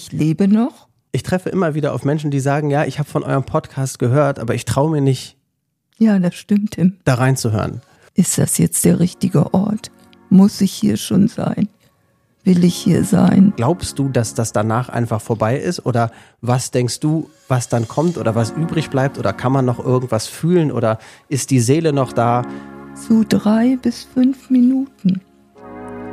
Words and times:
Ich 0.00 0.12
lebe 0.12 0.46
noch. 0.46 0.86
Ich 1.10 1.24
treffe 1.24 1.48
immer 1.48 1.74
wieder 1.74 1.92
auf 1.92 2.04
Menschen, 2.04 2.30
die 2.30 2.38
sagen, 2.38 2.70
ja, 2.70 2.84
ich 2.84 3.00
habe 3.00 3.08
von 3.08 3.24
eurem 3.24 3.42
Podcast 3.42 3.98
gehört, 3.98 4.38
aber 4.38 4.54
ich 4.54 4.64
traue 4.64 4.92
mir 4.92 5.00
nicht. 5.00 5.36
Ja, 5.98 6.20
das 6.20 6.36
stimmt, 6.36 6.72
Tim. 6.72 6.98
Da 7.04 7.14
reinzuhören. 7.14 7.80
Ist 8.14 8.38
das 8.38 8.58
jetzt 8.58 8.84
der 8.84 9.00
richtige 9.00 9.52
Ort? 9.52 9.90
Muss 10.30 10.60
ich 10.60 10.70
hier 10.70 10.96
schon 10.96 11.26
sein? 11.26 11.68
Will 12.44 12.62
ich 12.62 12.76
hier 12.76 13.02
sein? 13.02 13.52
Glaubst 13.56 13.98
du, 13.98 14.08
dass 14.08 14.34
das 14.34 14.52
danach 14.52 14.88
einfach 14.88 15.20
vorbei 15.20 15.58
ist? 15.58 15.84
Oder 15.84 16.12
was 16.40 16.70
denkst 16.70 17.00
du, 17.00 17.28
was 17.48 17.68
dann 17.68 17.88
kommt 17.88 18.18
oder 18.18 18.36
was 18.36 18.52
übrig 18.52 18.90
bleibt? 18.90 19.18
Oder 19.18 19.32
kann 19.32 19.50
man 19.50 19.64
noch 19.64 19.84
irgendwas 19.84 20.28
fühlen? 20.28 20.70
Oder 20.70 21.00
ist 21.28 21.50
die 21.50 21.58
Seele 21.58 21.92
noch 21.92 22.12
da? 22.12 22.46
So 22.94 23.24
drei 23.28 23.76
bis 23.82 24.04
fünf 24.04 24.48
Minuten, 24.48 25.22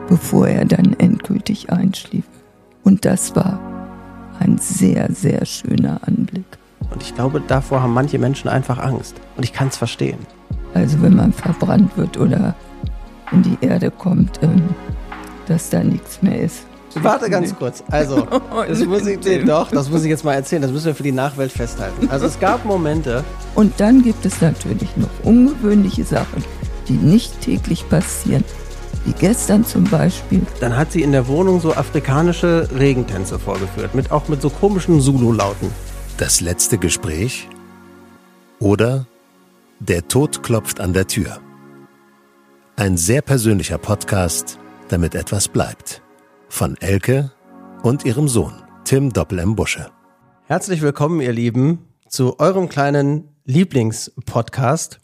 bevor 0.09 0.47
er 0.47 0.65
dann 0.65 0.93
endgültig 0.93 1.69
einschlief. 1.69 2.25
Und 2.83 3.05
das 3.05 3.35
war 3.35 3.74
ein 4.39 4.57
sehr, 4.57 5.09
sehr 5.11 5.45
schöner 5.45 5.99
Anblick. 6.05 6.45
Und 6.91 7.01
ich 7.01 7.15
glaube, 7.15 7.41
davor 7.41 7.81
haben 7.81 7.93
manche 7.93 8.19
Menschen 8.19 8.49
einfach 8.49 8.77
Angst. 8.79 9.15
Und 9.37 9.43
ich 9.43 9.53
kann 9.53 9.69
es 9.69 9.77
verstehen. 9.77 10.19
Also 10.73 11.01
wenn 11.01 11.15
man 11.15 11.33
verbrannt 11.33 11.97
wird 11.97 12.17
oder 12.17 12.55
in 13.31 13.43
die 13.43 13.57
Erde 13.61 13.91
kommt, 13.91 14.39
ähm, 14.43 14.61
dass 15.47 15.69
da 15.69 15.83
nichts 15.83 16.21
mehr 16.21 16.41
ist. 16.41 16.65
Warte 16.95 17.29
ganz 17.29 17.53
kurz. 17.55 17.83
Also, 17.91 18.25
das 18.67 18.85
muss 18.85 19.05
ich, 19.05 19.19
nee, 19.23 19.43
doch, 19.43 19.69
das 19.69 19.89
muss 19.89 20.03
ich 20.03 20.09
jetzt 20.09 20.23
mal 20.23 20.33
erzählen. 20.33 20.61
Das 20.61 20.71
müssen 20.71 20.85
wir 20.85 20.95
für 20.95 21.03
die 21.03 21.11
Nachwelt 21.11 21.51
festhalten. 21.51 22.09
Also, 22.09 22.25
es 22.25 22.39
gab 22.39 22.63
Momente. 22.63 23.23
Und 23.53 23.73
dann 23.79 24.01
gibt 24.01 24.25
es 24.25 24.39
natürlich 24.39 24.95
noch 24.95 25.09
ungewöhnliche 25.23 26.05
Sachen, 26.05 26.43
die 26.87 26.93
nicht 26.93 27.41
täglich 27.41 27.87
passieren. 27.89 28.45
Wie 29.05 29.13
gestern 29.13 29.63
zum 29.63 29.83
Beispiel. 29.83 30.41
Dann 30.59 30.75
hat 30.75 30.91
sie 30.91 31.03
in 31.03 31.11
der 31.11 31.27
Wohnung 31.27 31.61
so 31.61 31.75
afrikanische 31.75 32.67
Regentänze 32.75 33.37
vorgeführt, 33.37 33.93
mit 33.93 34.11
auch 34.11 34.27
mit 34.27 34.41
so 34.41 34.49
komischen 34.49 34.99
Zulu-Lauten. 34.99 35.69
Das 36.17 36.41
letzte 36.41 36.79
Gespräch 36.79 37.47
oder 38.59 39.05
Der 39.79 40.07
Tod 40.07 40.41
klopft 40.41 40.79
an 40.79 40.93
der 40.93 41.05
Tür. 41.05 41.39
Ein 42.77 42.97
sehr 42.97 43.21
persönlicher 43.21 43.77
Podcast, 43.77 44.57
damit 44.89 45.13
etwas 45.13 45.49
bleibt. 45.49 46.01
Von 46.49 46.75
Elke 46.77 47.31
und 47.83 48.05
ihrem 48.05 48.27
Sohn, 48.27 48.63
Tim 48.85 49.13
Doppel 49.13 49.39
M. 49.39 49.55
Busche. 49.55 49.91
Herzlich 50.45 50.81
willkommen, 50.81 51.21
ihr 51.21 51.33
Lieben, 51.33 51.79
zu 52.07 52.39
eurem 52.39 52.69
kleinen 52.69 53.29
Lieblingspodcast 53.45 54.99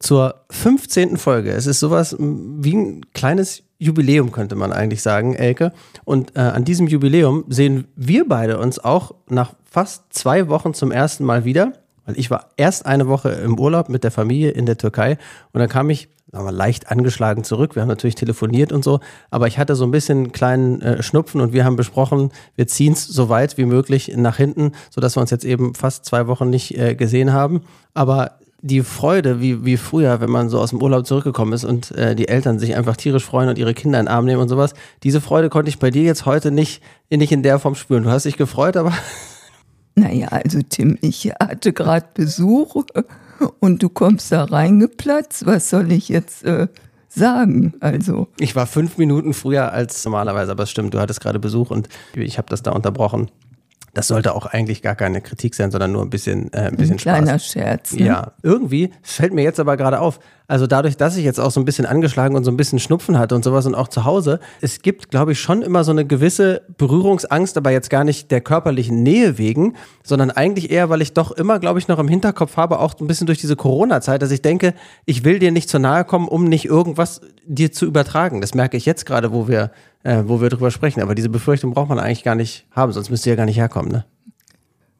zur 0.00 0.34
15. 0.50 1.16
Folge. 1.18 1.52
Es 1.52 1.66
ist 1.66 1.78
sowas 1.78 2.16
wie 2.18 2.74
ein 2.74 3.06
kleines 3.12 3.62
Jubiläum, 3.78 4.32
könnte 4.32 4.56
man 4.56 4.72
eigentlich 4.72 5.02
sagen, 5.02 5.34
Elke. 5.34 5.72
Und 6.04 6.36
äh, 6.36 6.40
an 6.40 6.64
diesem 6.64 6.86
Jubiläum 6.86 7.44
sehen 7.48 7.86
wir 7.96 8.26
beide 8.28 8.58
uns 8.58 8.78
auch 8.78 9.14
nach 9.28 9.54
fast 9.64 10.12
zwei 10.12 10.48
Wochen 10.48 10.74
zum 10.74 10.90
ersten 10.90 11.24
Mal 11.24 11.44
wieder. 11.44 11.74
Weil 12.06 12.18
ich 12.18 12.30
war 12.30 12.48
erst 12.56 12.86
eine 12.86 13.08
Woche 13.08 13.30
im 13.30 13.58
Urlaub 13.58 13.88
mit 13.88 14.02
der 14.02 14.10
Familie 14.10 14.50
in 14.50 14.66
der 14.66 14.78
Türkei 14.78 15.18
und 15.52 15.60
dann 15.60 15.68
kam 15.68 15.90
ich 15.90 16.08
wir, 16.32 16.52
leicht 16.52 16.90
angeschlagen 16.90 17.44
zurück. 17.44 17.74
Wir 17.74 17.82
haben 17.82 17.88
natürlich 17.88 18.14
telefoniert 18.14 18.72
und 18.72 18.84
so, 18.84 19.00
aber 19.30 19.46
ich 19.48 19.58
hatte 19.58 19.74
so 19.74 19.84
ein 19.84 19.90
bisschen 19.90 20.18
einen 20.18 20.32
kleinen 20.32 20.80
äh, 20.80 21.02
Schnupfen 21.02 21.40
und 21.40 21.52
wir 21.52 21.64
haben 21.64 21.76
besprochen, 21.76 22.30
wir 22.56 22.66
ziehen 22.66 22.92
es 22.92 23.06
so 23.06 23.28
weit 23.28 23.58
wie 23.58 23.64
möglich 23.64 24.12
nach 24.16 24.36
hinten, 24.36 24.72
sodass 24.90 25.16
wir 25.16 25.20
uns 25.20 25.30
jetzt 25.30 25.44
eben 25.44 25.74
fast 25.74 26.04
zwei 26.04 26.26
Wochen 26.26 26.48
nicht 26.48 26.78
äh, 26.78 26.94
gesehen 26.94 27.32
haben. 27.32 27.62
Aber 27.94 28.38
die 28.62 28.82
Freude, 28.82 29.40
wie, 29.40 29.64
wie 29.64 29.76
früher, 29.76 30.20
wenn 30.20 30.30
man 30.30 30.48
so 30.48 30.58
aus 30.58 30.70
dem 30.70 30.82
Urlaub 30.82 31.06
zurückgekommen 31.06 31.52
ist 31.52 31.64
und 31.64 31.92
äh, 31.92 32.14
die 32.14 32.28
Eltern 32.28 32.58
sich 32.58 32.76
einfach 32.76 32.96
tierisch 32.96 33.24
freuen 33.24 33.48
und 33.48 33.58
ihre 33.58 33.74
Kinder 33.74 33.98
in 33.98 34.06
den 34.06 34.12
Arm 34.12 34.26
nehmen 34.26 34.40
und 34.40 34.48
sowas, 34.48 34.74
diese 35.02 35.20
Freude 35.20 35.48
konnte 35.48 35.70
ich 35.70 35.78
bei 35.78 35.90
dir 35.90 36.02
jetzt 36.02 36.26
heute 36.26 36.50
nicht, 36.50 36.82
nicht 37.10 37.32
in 37.32 37.42
der 37.42 37.58
Form 37.58 37.74
spüren. 37.74 38.02
Du 38.02 38.10
hast 38.10 38.24
dich 38.24 38.36
gefreut, 38.36 38.76
aber. 38.76 38.92
Naja, 39.96 40.28
also 40.28 40.60
Tim, 40.68 40.98
ich 41.00 41.32
hatte 41.40 41.72
gerade 41.72 42.06
Besuch 42.14 42.84
und 43.58 43.82
du 43.82 43.88
kommst 43.88 44.30
da 44.30 44.44
reingeplatzt. 44.44 45.46
Was 45.46 45.68
soll 45.68 45.90
ich 45.92 46.08
jetzt 46.08 46.44
äh, 46.44 46.68
sagen? 47.08 47.74
Also. 47.80 48.28
Ich 48.38 48.54
war 48.54 48.66
fünf 48.66 48.98
Minuten 48.98 49.34
früher 49.34 49.72
als 49.72 50.04
normalerweise, 50.04 50.52
aber 50.52 50.62
es 50.62 50.70
stimmt, 50.70 50.94
du 50.94 51.00
hattest 51.00 51.20
gerade 51.20 51.38
Besuch 51.38 51.70
und 51.70 51.88
ich 52.14 52.38
habe 52.38 52.48
das 52.48 52.62
da 52.62 52.70
unterbrochen. 52.72 53.30
Das 53.94 54.08
sollte 54.08 54.34
auch 54.34 54.46
eigentlich 54.46 54.82
gar 54.82 54.94
keine 54.94 55.20
Kritik 55.20 55.54
sein, 55.54 55.70
sondern 55.70 55.92
nur 55.92 56.02
ein 56.02 56.10
bisschen, 56.10 56.52
äh, 56.52 56.68
ein 56.68 56.76
bisschen 56.76 56.94
ein 56.94 56.98
kleiner 56.98 57.38
Spaß. 57.38 57.46
Scherz. 57.46 57.92
Ne? 57.92 58.06
Ja, 58.06 58.32
irgendwie 58.42 58.90
fällt 59.02 59.34
mir 59.34 59.42
jetzt 59.42 59.60
aber 59.60 59.76
gerade 59.76 60.00
auf. 60.00 60.20
Also 60.50 60.66
dadurch, 60.66 60.96
dass 60.96 61.16
ich 61.16 61.24
jetzt 61.24 61.38
auch 61.38 61.52
so 61.52 61.60
ein 61.60 61.64
bisschen 61.64 61.86
angeschlagen 61.86 62.34
und 62.34 62.42
so 62.42 62.50
ein 62.50 62.56
bisschen 62.56 62.80
Schnupfen 62.80 63.18
hatte 63.18 63.36
und 63.36 63.44
sowas 63.44 63.66
und 63.66 63.76
auch 63.76 63.86
zu 63.86 64.04
Hause, 64.04 64.40
es 64.60 64.82
gibt, 64.82 65.08
glaube 65.10 65.30
ich, 65.30 65.40
schon 65.40 65.62
immer 65.62 65.84
so 65.84 65.92
eine 65.92 66.04
gewisse 66.04 66.62
Berührungsangst, 66.76 67.56
aber 67.56 67.70
jetzt 67.70 67.88
gar 67.88 68.02
nicht 68.02 68.32
der 68.32 68.40
körperlichen 68.40 69.04
Nähe 69.04 69.38
wegen, 69.38 69.76
sondern 70.02 70.32
eigentlich 70.32 70.72
eher, 70.72 70.90
weil 70.90 71.02
ich 71.02 71.12
doch 71.12 71.30
immer, 71.30 71.60
glaube 71.60 71.78
ich, 71.78 71.86
noch 71.86 72.00
im 72.00 72.08
Hinterkopf 72.08 72.56
habe, 72.56 72.80
auch 72.80 72.98
ein 72.98 73.06
bisschen 73.06 73.28
durch 73.28 73.38
diese 73.38 73.54
Corona-Zeit, 73.54 74.22
dass 74.22 74.32
ich 74.32 74.42
denke, 74.42 74.74
ich 75.04 75.24
will 75.24 75.38
dir 75.38 75.52
nicht 75.52 75.68
zu 75.68 75.78
nahe 75.78 76.04
kommen, 76.04 76.26
um 76.26 76.44
nicht 76.44 76.64
irgendwas 76.64 77.20
dir 77.46 77.70
zu 77.70 77.86
übertragen. 77.86 78.40
Das 78.40 78.52
merke 78.52 78.76
ich 78.76 78.86
jetzt 78.86 79.06
gerade, 79.06 79.32
wo 79.32 79.46
wir, 79.46 79.70
äh, 80.02 80.22
wo 80.26 80.40
wir 80.40 80.48
drüber 80.48 80.70
sprechen. 80.70 81.02
Aber 81.02 81.14
diese 81.14 81.28
Befürchtung 81.28 81.72
braucht 81.72 81.88
man 81.88 81.98
eigentlich 81.98 82.24
gar 82.24 82.34
nicht 82.34 82.66
haben, 82.70 82.92
sonst 82.92 83.10
müsste 83.10 83.30
ja 83.30 83.36
gar 83.36 83.46
nicht 83.46 83.58
herkommen, 83.58 83.90
ne? 83.90 84.04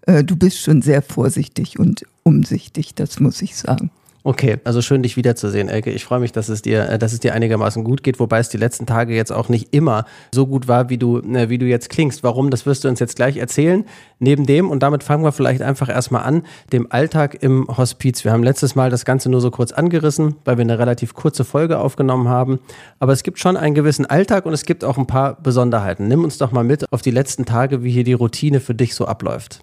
Äh, 0.03 0.25
du 0.25 0.37
bist 0.37 0.59
schon 0.59 0.83
sehr 0.83 1.03
vorsichtig 1.03 1.79
und 1.79 2.07
umsichtig, 2.23 2.95
das 2.95 3.21
muss 3.21 3.43
ich 3.43 3.57
sagen. 3.57 3.91
Okay, 4.23 4.59
also 4.65 4.83
schön, 4.83 5.03
dich 5.03 5.17
wiederzusehen, 5.17 5.71
Elke. 5.71 5.91
Ich 5.91 6.05
freue 6.05 6.21
mich, 6.21 6.31
dass 6.31 6.51
es 6.51 6.61
dir, 6.61 6.91
äh, 6.91 6.99
dass 6.99 7.15
es 7.15 7.21
dir 7.21 7.33
einigermaßen 7.33 7.85
gut 7.85 8.03
geht, 8.03 8.21
wobei 8.21 8.39
es 8.39 8.51
die 8.51 8.59
letzten 8.59 8.85
Tage 8.85 9.15
jetzt 9.15 9.33
auch 9.33 9.49
nicht 9.49 9.73
immer 9.75 10.05
so 10.35 10.47
gut 10.47 10.69
war, 10.69 10.91
wie 10.91 10.99
du, 10.99 11.21
äh, 11.21 11.49
wie 11.49 11.57
du 11.57 11.65
jetzt 11.65 11.89
klingst. 11.89 12.23
Warum? 12.23 12.51
Das 12.51 12.67
wirst 12.67 12.85
du 12.85 12.89
uns 12.89 13.01
jetzt 13.01 13.17
gleich 13.17 13.39
erzählen. 13.39 13.85
Neben 14.19 14.45
dem, 14.45 14.69
und 14.69 14.83
damit 14.83 15.05
fangen 15.05 15.25
wir 15.25 15.33
vielleicht 15.33 15.63
einfach 15.63 15.89
erstmal 15.89 16.25
an, 16.25 16.43
dem 16.71 16.93
Alltag 16.93 17.43
im 17.43 17.67
Hospiz. 17.69 18.23
Wir 18.23 18.33
haben 18.33 18.43
letztes 18.43 18.75
Mal 18.75 18.91
das 18.91 19.07
Ganze 19.07 19.31
nur 19.31 19.41
so 19.41 19.51
kurz 19.51 19.73
angerissen, 19.73 20.37
weil 20.45 20.59
wir 20.59 20.63
eine 20.65 20.79
relativ 20.79 21.15
kurze 21.15 21.45
Folge 21.45 21.79
aufgenommen 21.79 22.29
haben. 22.29 22.59
Aber 22.99 23.15
es 23.15 23.23
gibt 23.23 23.39
schon 23.39 23.57
einen 23.57 23.75
gewissen 23.75 24.05
Alltag 24.05 24.45
und 24.45 24.53
es 24.53 24.65
gibt 24.65 24.85
auch 24.85 24.99
ein 24.99 25.07
paar 25.07 25.41
Besonderheiten. 25.41 26.09
Nimm 26.09 26.25
uns 26.25 26.37
doch 26.37 26.53
mal 26.53 26.65
mit 26.65 26.93
auf 26.93 27.01
die 27.01 27.11
letzten 27.11 27.47
Tage, 27.47 27.83
wie 27.83 27.91
hier 27.91 28.05
die 28.05 28.13
Routine 28.13 28.61
für 28.61 28.75
dich 28.75 28.95
so 28.95 29.07
abläuft. 29.07 29.63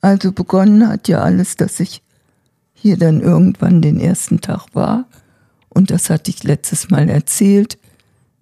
Also 0.00 0.32
begonnen 0.32 0.88
hat 0.88 1.08
ja 1.08 1.20
alles, 1.20 1.56
dass 1.56 1.78
ich 1.78 2.00
hier 2.80 2.96
dann 2.96 3.20
irgendwann 3.20 3.82
den 3.82 4.00
ersten 4.00 4.40
Tag 4.40 4.68
war. 4.72 5.06
Und 5.68 5.90
das 5.90 6.10
hatte 6.10 6.30
ich 6.30 6.42
letztes 6.42 6.90
Mal 6.90 7.08
erzählt. 7.08 7.78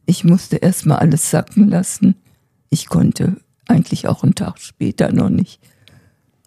Ich 0.07 0.25
musste 0.25 0.57
erstmal 0.57 0.99
alles 0.99 1.31
sacken 1.31 1.69
lassen. 1.69 2.15
Ich 2.71 2.87
konnte 2.87 3.37
eigentlich 3.67 4.07
auch 4.07 4.23
einen 4.23 4.35
Tag 4.35 4.59
später 4.59 5.13
noch 5.13 5.29
nicht 5.29 5.61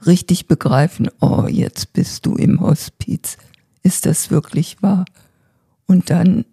richtig 0.05 0.47
begreifen, 0.47 1.09
oh, 1.19 1.45
jetzt 1.47 1.93
bist 1.93 2.25
du 2.25 2.35
im 2.35 2.59
Hospiz. 2.59 3.37
Ist 3.83 4.05
das 4.05 4.31
wirklich 4.31 4.81
wahr? 4.81 5.05
Und 5.85 6.09
dann 6.09 6.45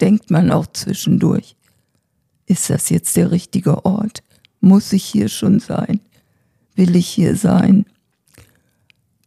denkt 0.00 0.30
man 0.30 0.50
auch 0.50 0.66
zwischendurch, 0.66 1.56
ist 2.46 2.70
das 2.70 2.90
jetzt 2.90 3.16
der 3.16 3.30
richtige 3.30 3.84
Ort? 3.84 4.22
Muss 4.60 4.92
ich 4.92 5.04
hier 5.04 5.28
schon 5.28 5.60
sein? 5.60 6.00
Will 6.74 6.96
ich 6.96 7.08
hier 7.08 7.36
sein? 7.36 7.86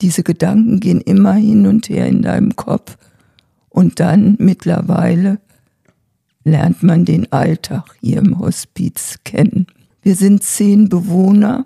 Diese 0.01 0.23
Gedanken 0.23 0.79
gehen 0.79 1.01
immer 1.01 1.33
hin 1.33 1.67
und 1.67 1.89
her 1.89 2.07
in 2.07 2.21
deinem 2.21 2.55
Kopf. 2.55 2.97
Und 3.69 3.99
dann 3.99 4.35
mittlerweile 4.39 5.39
lernt 6.43 6.83
man 6.83 7.05
den 7.05 7.31
Alltag 7.31 7.95
hier 8.01 8.19
im 8.19 8.39
Hospiz 8.39 9.19
kennen. 9.23 9.67
Wir 10.01 10.15
sind 10.15 10.43
zehn 10.43 10.89
Bewohner. 10.89 11.65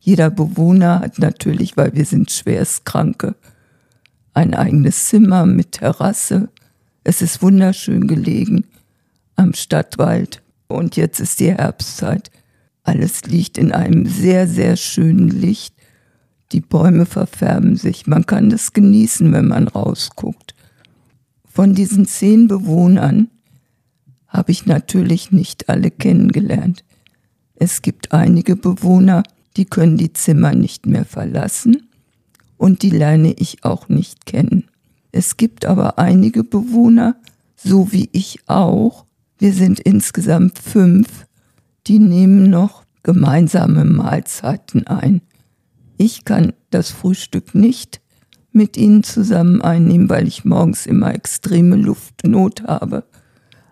Jeder 0.00 0.30
Bewohner 0.30 1.00
hat 1.00 1.18
natürlich, 1.18 1.76
weil 1.76 1.94
wir 1.94 2.04
sind 2.04 2.30
Schwerstkranke, 2.30 3.36
ein 4.34 4.54
eigenes 4.54 5.06
Zimmer 5.06 5.46
mit 5.46 5.72
Terrasse. 5.72 6.48
Es 7.04 7.22
ist 7.22 7.42
wunderschön 7.42 8.08
gelegen 8.08 8.64
am 9.36 9.54
Stadtwald. 9.54 10.42
Und 10.68 10.96
jetzt 10.96 11.20
ist 11.20 11.38
die 11.38 11.52
Herbstzeit. 11.52 12.30
Alles 12.82 13.24
liegt 13.26 13.58
in 13.58 13.72
einem 13.72 14.06
sehr, 14.06 14.48
sehr 14.48 14.76
schönen 14.76 15.28
Licht. 15.28 15.75
Die 16.52 16.60
Bäume 16.60 17.06
verfärben 17.06 17.76
sich. 17.76 18.06
Man 18.06 18.26
kann 18.26 18.50
das 18.50 18.72
genießen, 18.72 19.32
wenn 19.32 19.48
man 19.48 19.68
rausguckt. 19.68 20.54
Von 21.44 21.74
diesen 21.74 22.06
zehn 22.06 22.48
Bewohnern 22.48 23.28
habe 24.28 24.52
ich 24.52 24.66
natürlich 24.66 25.32
nicht 25.32 25.68
alle 25.68 25.90
kennengelernt. 25.90 26.84
Es 27.54 27.82
gibt 27.82 28.12
einige 28.12 28.54
Bewohner, 28.54 29.22
die 29.56 29.64
können 29.64 29.96
die 29.96 30.12
Zimmer 30.12 30.54
nicht 30.54 30.86
mehr 30.86 31.06
verlassen 31.06 31.88
und 32.58 32.82
die 32.82 32.90
lerne 32.90 33.32
ich 33.32 33.64
auch 33.64 33.88
nicht 33.88 34.26
kennen. 34.26 34.64
Es 35.12 35.38
gibt 35.38 35.64
aber 35.64 35.98
einige 35.98 36.44
Bewohner, 36.44 37.16
so 37.56 37.92
wie 37.92 38.10
ich 38.12 38.40
auch, 38.46 39.06
wir 39.38 39.52
sind 39.52 39.80
insgesamt 39.80 40.58
fünf, 40.58 41.26
die 41.86 41.98
nehmen 41.98 42.50
noch 42.50 42.84
gemeinsame 43.02 43.84
Mahlzeiten 43.84 44.86
ein. 44.86 45.22
Ich 45.96 46.24
kann 46.24 46.52
das 46.70 46.90
Frühstück 46.90 47.54
nicht 47.54 48.00
mit 48.52 48.76
ihnen 48.76 49.02
zusammen 49.02 49.62
einnehmen, 49.62 50.08
weil 50.08 50.26
ich 50.26 50.44
morgens 50.44 50.86
immer 50.86 51.14
extreme 51.14 51.76
Luftnot 51.76 52.64
habe. 52.64 53.04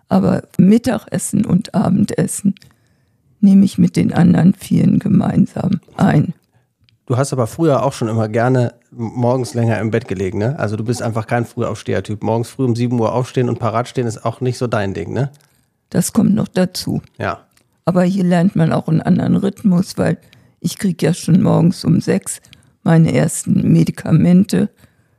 Aber 0.07 0.43
Mittagessen 0.57 1.45
und 1.45 1.73
Abendessen 1.73 2.55
nehme 3.41 3.65
ich 3.65 3.77
mit 3.77 3.95
den 3.95 4.13
anderen 4.13 4.53
Vieren 4.53 4.99
gemeinsam 4.99 5.79
ein. 5.97 6.33
Du 7.07 7.17
hast 7.17 7.33
aber 7.33 7.45
früher 7.45 7.83
auch 7.83 7.93
schon 7.93 8.07
immer 8.07 8.27
gerne 8.29 8.73
morgens 8.91 9.53
länger 9.53 9.79
im 9.79 9.91
Bett 9.91 10.07
gelegen, 10.07 10.39
ne? 10.39 10.57
Also 10.57 10.75
du 10.75 10.83
bist 10.83 11.03
einfach 11.03 11.27
kein 11.27 11.45
Frühaufsteher-Typ. 11.45 12.23
Morgens 12.23 12.49
früh 12.49 12.65
um 12.65 12.75
7 12.75 12.99
Uhr 12.99 13.13
aufstehen 13.13 13.49
und 13.49 13.59
parat 13.59 13.87
stehen 13.87 14.07
ist 14.07 14.25
auch 14.25 14.41
nicht 14.41 14.57
so 14.57 14.65
dein 14.65 14.93
Ding, 14.93 15.13
ne? 15.13 15.31
Das 15.89 16.13
kommt 16.13 16.33
noch 16.33 16.47
dazu. 16.47 17.01
Ja. 17.19 17.45
Aber 17.85 18.03
hier 18.03 18.23
lernt 18.23 18.55
man 18.55 18.73
auch 18.73 18.87
einen 18.87 19.01
anderen 19.01 19.35
Rhythmus, 19.35 19.97
weil 19.97 20.17
ich 20.65 20.79
kriege 20.79 21.05
ja 21.05 21.13
schon 21.13 21.43
morgens 21.43 21.85
um 21.85 22.01
sechs 22.01 22.41
meine 22.83 23.13
ersten 23.13 23.71
Medikamente. 23.71 24.69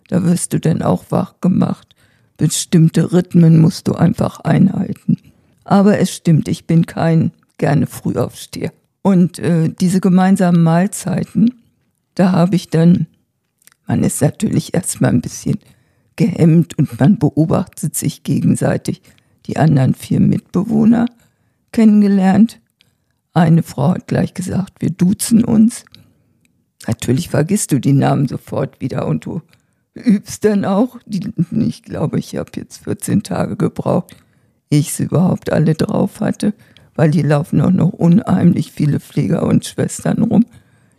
Da 0.08 0.24
wirst 0.24 0.52
du 0.52 0.60
dann 0.60 0.82
auch 0.82 1.04
wach 1.10 1.40
gemacht. 1.40 1.94
Bestimmte 2.36 3.12
Rhythmen 3.12 3.60
musst 3.60 3.86
du 3.86 3.94
einfach 3.94 4.40
einhalten. 4.40 5.18
Aber 5.64 5.98
es 6.00 6.12
stimmt, 6.12 6.48
ich 6.48 6.66
bin 6.66 6.86
kein 6.86 7.30
gerne 7.58 7.86
Frühaufsteher. 7.86 8.72
Und 9.02 9.38
äh, 9.38 9.68
diese 9.68 10.00
gemeinsamen 10.00 10.62
Mahlzeiten, 10.62 11.54
da 12.16 12.32
habe 12.32 12.56
ich 12.56 12.68
dann, 12.68 13.06
man 13.86 14.02
ist 14.02 14.20
natürlich 14.20 14.74
erstmal 14.74 15.12
ein 15.12 15.20
bisschen 15.20 15.58
gehemmt 16.16 16.76
und 16.76 16.98
man 16.98 17.18
beobachtet 17.18 17.94
sich 17.94 18.24
gegenseitig 18.24 19.00
die 19.46 19.58
anderen 19.58 19.94
vier 19.94 20.18
Mitbewohner 20.18 21.06
kennengelernt. 21.70 22.60
Eine 23.36 23.62
Frau 23.62 23.90
hat 23.90 24.06
gleich 24.06 24.32
gesagt, 24.32 24.80
wir 24.80 24.88
duzen 24.88 25.44
uns. 25.44 25.84
Natürlich 26.86 27.28
vergisst 27.28 27.70
du 27.70 27.78
die 27.78 27.92
Namen 27.92 28.28
sofort 28.28 28.80
wieder 28.80 29.06
und 29.06 29.26
du 29.26 29.42
übst 29.94 30.42
dann 30.46 30.64
auch. 30.64 30.98
Die, 31.04 31.34
ich 31.50 31.82
glaube, 31.82 32.18
ich 32.18 32.34
habe 32.36 32.50
jetzt 32.56 32.84
14 32.84 33.24
Tage 33.24 33.58
gebraucht, 33.58 34.16
ich 34.70 34.94
sie 34.94 35.02
überhaupt 35.02 35.52
alle 35.52 35.74
drauf 35.74 36.20
hatte, 36.20 36.54
weil 36.94 37.10
die 37.10 37.20
laufen 37.20 37.60
auch 37.60 37.70
noch 37.70 37.90
unheimlich 37.90 38.72
viele 38.72 39.00
Pfleger 39.00 39.42
und 39.42 39.66
Schwestern 39.66 40.22
rum. 40.22 40.46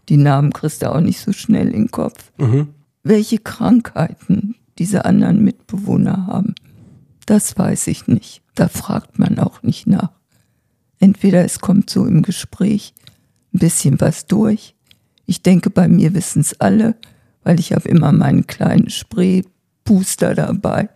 Die 0.07 0.18
Namen 0.18 0.54
kriegst 0.54 0.84
du 0.84 0.94
auch 0.94 1.01
nicht 1.01 1.19
so 1.19 1.31
schnell 1.31 1.69
in 1.69 1.86
den 1.86 1.92
Kopf. 1.92 2.31
Mhm. 2.38 2.68
Welche 3.01 3.39
Krankheiten 3.39 4.54
diese 4.78 5.06
anderen 5.06 5.44
Mitbewohner 5.44 6.28
haben, 6.28 6.54
das 7.25 7.57
weiß 7.57 7.88
ich 7.88 8.06
nicht. 8.06 8.44
Da 8.54 8.68
fragt 8.68 9.18
man 9.18 9.39
auch 9.39 9.63
nicht 9.63 9.88
nach. 9.88 10.12
Entweder 11.00 11.46
es 11.46 11.60
kommt 11.60 11.90
so 11.90 12.06
im 12.06 12.22
Gespräch 12.24 12.94
ein 13.54 13.60
bisschen 13.60 14.00
was 14.02 14.26
durch. 14.26 14.76
Ich 15.26 15.42
denke, 15.42 15.70
bei 15.70 15.88
mir 15.88 16.14
wissen 16.14 16.42
es 16.42 16.60
alle, 16.60 16.96
weil 17.44 17.60
ich 17.60 17.74
habe 17.74 17.88
immer 17.88 18.12
meinen 18.12 18.48
kleinen 18.48 18.90
Spray-Booster 18.90 20.36
dabei. 20.36 20.90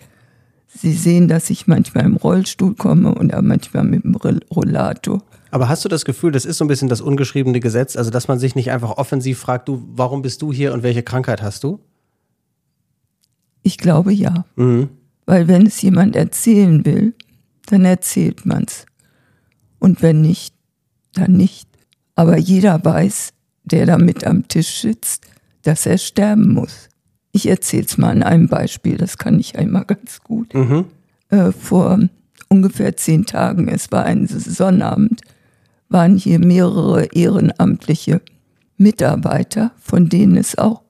Sie 0.68 0.94
sehen, 0.94 1.27
dass 1.27 1.50
ich 1.50 1.68
manchmal 1.68 2.06
im 2.06 2.15
Rollstuhl 2.15 2.75
komme 2.75 3.13
und 3.13 3.33
auch 3.33 3.42
manchmal 3.42 3.83
mit 3.83 4.03
dem 4.03 4.15
Rollator. 4.15 5.21
Aber 5.51 5.68
hast 5.68 5.83
du 5.83 5.89
das 5.89 6.06
Gefühl, 6.06 6.31
das 6.31 6.45
ist 6.45 6.57
so 6.57 6.65
ein 6.65 6.69
bisschen 6.69 6.88
das 6.88 7.01
ungeschriebene 7.01 7.59
Gesetz, 7.59 7.98
also 7.98 8.09
dass 8.09 8.30
man 8.30 8.39
sich 8.39 8.56
nicht 8.56 8.71
einfach 8.71 8.98
offensiv 8.98 9.38
fragt, 9.39 9.68
du, 9.68 9.83
warum 9.92 10.21
bist 10.21 10.42
du 10.42 10.53
hier 10.53 10.74
und 10.74 10.81
welche 10.81 11.03
Krankheit 11.03 11.42
hast 11.42 11.65
du? 11.65 11.80
Ich 13.62 13.77
glaube 13.77 14.13
ja. 14.13 14.45
Mhm. 14.56 14.89
Weil 15.25 15.48
wenn 15.48 15.68
es 15.68 15.81
jemand 15.81 16.15
erzählen 16.15 16.86
will, 16.86 17.13
dann 17.68 17.86
erzählt 17.86 18.45
man's. 18.45 18.86
Und 19.81 20.03
wenn 20.03 20.21
nicht, 20.21 20.53
dann 21.15 21.33
nicht. 21.33 21.67
Aber 22.13 22.37
jeder 22.37 22.85
weiß, 22.85 23.33
der 23.63 23.87
da 23.87 23.97
mit 23.97 24.25
am 24.25 24.47
Tisch 24.47 24.81
sitzt, 24.81 25.25
dass 25.63 25.87
er 25.87 25.97
sterben 25.97 26.53
muss. 26.53 26.87
Ich 27.31 27.49
erzähl's 27.49 27.97
mal 27.97 28.11
an 28.11 28.23
einem 28.23 28.47
Beispiel, 28.47 28.97
das 28.97 29.17
kann 29.17 29.39
ich 29.39 29.57
einmal 29.57 29.85
ganz 29.85 30.21
gut. 30.21 30.53
Mhm. 30.53 30.85
Äh, 31.29 31.51
vor 31.51 31.99
ungefähr 32.47 32.95
zehn 32.95 33.25
Tagen, 33.25 33.69
es 33.69 33.91
war 33.91 34.03
ein 34.03 34.27
Sonnabend, 34.27 35.21
waren 35.89 36.15
hier 36.15 36.37
mehrere 36.37 37.05
ehrenamtliche 37.05 38.21
Mitarbeiter, 38.77 39.71
von 39.81 40.09
denen 40.09 40.37
es 40.37 40.59
auch 40.59 40.83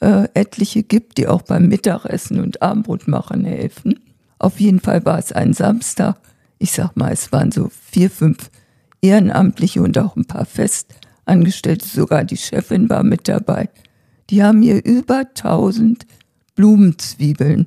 äh, 0.00 0.26
etliche 0.34 0.82
gibt, 0.82 1.18
die 1.18 1.28
auch 1.28 1.42
beim 1.42 1.68
Mittagessen 1.68 2.40
und 2.40 2.60
Abendbrot 2.60 3.06
machen 3.06 3.44
helfen. 3.44 4.00
Auf 4.40 4.58
jeden 4.58 4.80
Fall 4.80 5.04
war 5.04 5.18
es 5.18 5.30
ein 5.30 5.52
Samstag. 5.52 6.18
Ich 6.58 6.72
sag 6.72 6.96
mal, 6.96 7.12
es 7.12 7.32
waren 7.32 7.52
so 7.52 7.70
vier, 7.70 8.10
fünf 8.10 8.50
Ehrenamtliche 9.02 9.82
und 9.82 9.96
auch 9.98 10.16
ein 10.16 10.24
paar 10.24 10.46
Festangestellte, 10.46 11.86
sogar 11.86 12.24
die 12.24 12.36
Chefin 12.36 12.88
war 12.88 13.02
mit 13.02 13.28
dabei. 13.28 13.68
Die 14.30 14.42
haben 14.42 14.62
hier 14.62 14.84
über 14.84 15.18
1000 15.18 16.06
Blumenzwiebeln 16.54 17.66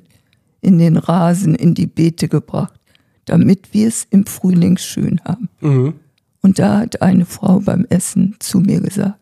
in 0.60 0.78
den 0.78 0.96
Rasen, 0.96 1.54
in 1.54 1.74
die 1.74 1.86
Beete 1.86 2.28
gebracht, 2.28 2.78
damit 3.24 3.72
wir 3.72 3.88
es 3.88 4.06
im 4.10 4.26
Frühling 4.26 4.76
schön 4.76 5.20
haben. 5.24 5.48
Mhm. 5.60 5.94
Und 6.42 6.58
da 6.58 6.78
hat 6.78 7.02
eine 7.02 7.26
Frau 7.26 7.60
beim 7.60 7.86
Essen 7.88 8.36
zu 8.40 8.60
mir 8.60 8.80
gesagt, 8.80 9.18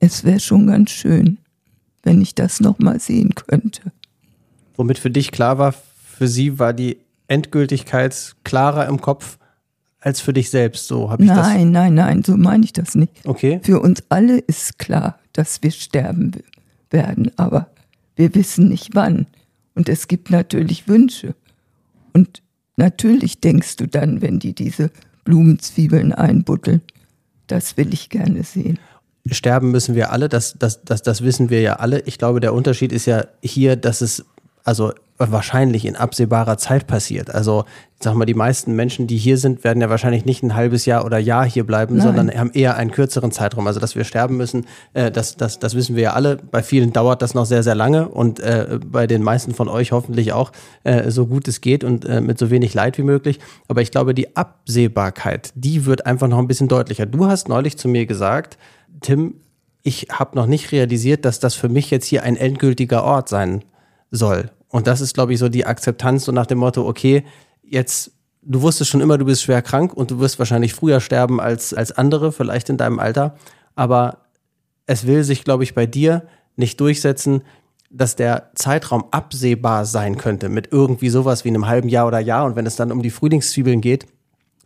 es 0.00 0.24
wäre 0.24 0.40
schon 0.40 0.66
ganz 0.66 0.90
schön, 0.90 1.38
wenn 2.02 2.20
ich 2.20 2.34
das 2.34 2.60
nochmal 2.60 3.00
sehen 3.00 3.34
könnte. 3.34 3.92
Womit 4.76 4.98
für 4.98 5.10
dich 5.10 5.32
klar 5.32 5.58
war, 5.58 5.72
für 5.72 6.28
sie 6.28 6.58
war 6.58 6.72
die 6.72 6.98
Endgültigkeit 7.28 8.34
klarer 8.42 8.86
im 8.86 9.00
Kopf 9.00 9.38
als 10.00 10.20
für 10.20 10.32
dich 10.32 10.50
selbst. 10.50 10.88
So 10.88 11.10
habe 11.10 11.22
ich 11.22 11.28
das. 11.28 11.46
Nein, 11.46 11.70
nein, 11.70 11.94
nein, 11.94 12.24
so 12.24 12.36
meine 12.36 12.64
ich 12.64 12.72
das 12.72 12.94
nicht. 12.94 13.12
Okay. 13.24 13.60
Für 13.62 13.80
uns 13.80 14.02
alle 14.08 14.38
ist 14.38 14.78
klar, 14.78 15.18
dass 15.32 15.62
wir 15.62 15.70
sterben 15.70 16.32
werden, 16.90 17.30
aber 17.36 17.68
wir 18.16 18.34
wissen 18.34 18.68
nicht 18.68 18.94
wann. 18.94 19.26
Und 19.74 19.88
es 19.88 20.08
gibt 20.08 20.30
natürlich 20.30 20.88
Wünsche. 20.88 21.34
Und 22.12 22.42
natürlich 22.76 23.40
denkst 23.40 23.76
du 23.76 23.86
dann, 23.86 24.22
wenn 24.22 24.38
die 24.38 24.54
diese 24.54 24.90
Blumenzwiebeln 25.24 26.12
einbuddeln, 26.12 26.80
das 27.46 27.76
will 27.76 27.92
ich 27.92 28.08
gerne 28.08 28.42
sehen. 28.42 28.78
sterben 29.30 29.70
müssen 29.70 29.94
wir 29.94 30.10
alle, 30.10 30.28
das, 30.28 30.54
das, 30.58 30.82
das, 30.84 31.02
das 31.02 31.22
wissen 31.22 31.50
wir 31.50 31.60
ja 31.60 31.74
alle. 31.74 32.00
Ich 32.06 32.18
glaube, 32.18 32.40
der 32.40 32.54
Unterschied 32.54 32.92
ist 32.92 33.06
ja 33.06 33.26
hier, 33.42 33.76
dass 33.76 34.00
es 34.00 34.24
also 34.64 34.92
wahrscheinlich 35.18 35.84
in 35.84 35.96
absehbarer 35.96 36.58
Zeit 36.58 36.86
passiert. 36.86 37.34
Also 37.34 37.64
ich 37.96 38.04
sag 38.04 38.14
mal, 38.14 38.26
die 38.26 38.34
meisten 38.34 38.76
Menschen, 38.76 39.08
die 39.08 39.16
hier 39.16 39.36
sind, 39.36 39.64
werden 39.64 39.80
ja 39.80 39.90
wahrscheinlich 39.90 40.24
nicht 40.24 40.44
ein 40.44 40.54
halbes 40.54 40.86
Jahr 40.86 41.04
oder 41.04 41.18
Jahr 41.18 41.44
hier 41.44 41.66
bleiben, 41.66 41.96
Nein. 41.96 42.06
sondern 42.06 42.30
haben 42.30 42.52
eher 42.52 42.76
einen 42.76 42.92
kürzeren 42.92 43.32
Zeitraum. 43.32 43.66
Also 43.66 43.80
dass 43.80 43.96
wir 43.96 44.04
sterben 44.04 44.36
müssen, 44.36 44.66
äh, 44.94 45.10
das, 45.10 45.36
das, 45.36 45.58
das 45.58 45.74
wissen 45.74 45.96
wir 45.96 46.04
ja 46.04 46.12
alle. 46.12 46.36
Bei 46.36 46.62
vielen 46.62 46.92
dauert 46.92 47.20
das 47.22 47.34
noch 47.34 47.46
sehr, 47.46 47.64
sehr 47.64 47.74
lange 47.74 48.08
und 48.08 48.38
äh, 48.38 48.78
bei 48.86 49.08
den 49.08 49.24
meisten 49.24 49.52
von 49.52 49.68
euch 49.68 49.90
hoffentlich 49.90 50.32
auch 50.32 50.52
äh, 50.84 51.10
so 51.10 51.26
gut 51.26 51.48
es 51.48 51.60
geht 51.60 51.82
und 51.82 52.04
äh, 52.04 52.20
mit 52.20 52.38
so 52.38 52.50
wenig 52.50 52.72
Leid 52.74 52.96
wie 52.98 53.02
möglich. 53.02 53.40
Aber 53.66 53.82
ich 53.82 53.90
glaube, 53.90 54.14
die 54.14 54.36
Absehbarkeit, 54.36 55.50
die 55.56 55.84
wird 55.84 56.06
einfach 56.06 56.28
noch 56.28 56.38
ein 56.38 56.46
bisschen 56.46 56.68
deutlicher. 56.68 57.06
Du 57.06 57.26
hast 57.26 57.48
neulich 57.48 57.76
zu 57.76 57.88
mir 57.88 58.06
gesagt, 58.06 58.56
Tim, 59.00 59.34
ich 59.82 60.08
habe 60.12 60.36
noch 60.36 60.46
nicht 60.46 60.70
realisiert, 60.70 61.24
dass 61.24 61.40
das 61.40 61.54
für 61.54 61.68
mich 61.68 61.90
jetzt 61.90 62.06
hier 62.06 62.22
ein 62.22 62.36
endgültiger 62.36 63.02
Ort 63.02 63.28
sein 63.28 63.64
soll. 64.10 64.50
Und 64.70 64.86
das 64.86 65.00
ist, 65.00 65.14
glaube 65.14 65.32
ich, 65.32 65.38
so 65.38 65.48
die 65.48 65.66
Akzeptanz 65.66 66.24
so 66.24 66.32
nach 66.32 66.46
dem 66.46 66.58
Motto, 66.58 66.86
okay, 66.86 67.24
jetzt, 67.62 68.12
du 68.42 68.62
wusstest 68.62 68.90
schon 68.90 69.00
immer, 69.00 69.18
du 69.18 69.24
bist 69.24 69.42
schwer 69.42 69.62
krank 69.62 69.94
und 69.94 70.10
du 70.10 70.18
wirst 70.20 70.38
wahrscheinlich 70.38 70.74
früher 70.74 71.00
sterben 71.00 71.40
als, 71.40 71.72
als 71.72 71.92
andere, 71.92 72.32
vielleicht 72.32 72.68
in 72.68 72.76
deinem 72.76 72.98
Alter. 72.98 73.36
Aber 73.74 74.26
es 74.86 75.06
will 75.06 75.24
sich, 75.24 75.44
glaube 75.44 75.64
ich, 75.64 75.74
bei 75.74 75.86
dir 75.86 76.26
nicht 76.56 76.80
durchsetzen, 76.80 77.42
dass 77.90 78.16
der 78.16 78.50
Zeitraum 78.54 79.04
absehbar 79.10 79.86
sein 79.86 80.18
könnte 80.18 80.48
mit 80.48 80.68
irgendwie 80.72 81.08
sowas 81.08 81.44
wie 81.44 81.48
einem 81.48 81.66
halben 81.66 81.88
Jahr 81.88 82.06
oder 82.06 82.18
Jahr. 82.18 82.44
Und 82.44 82.56
wenn 82.56 82.66
es 82.66 82.76
dann 82.76 82.92
um 82.92 83.02
die 83.02 83.10
Frühlingszwiebeln 83.10 83.80
geht, 83.80 84.06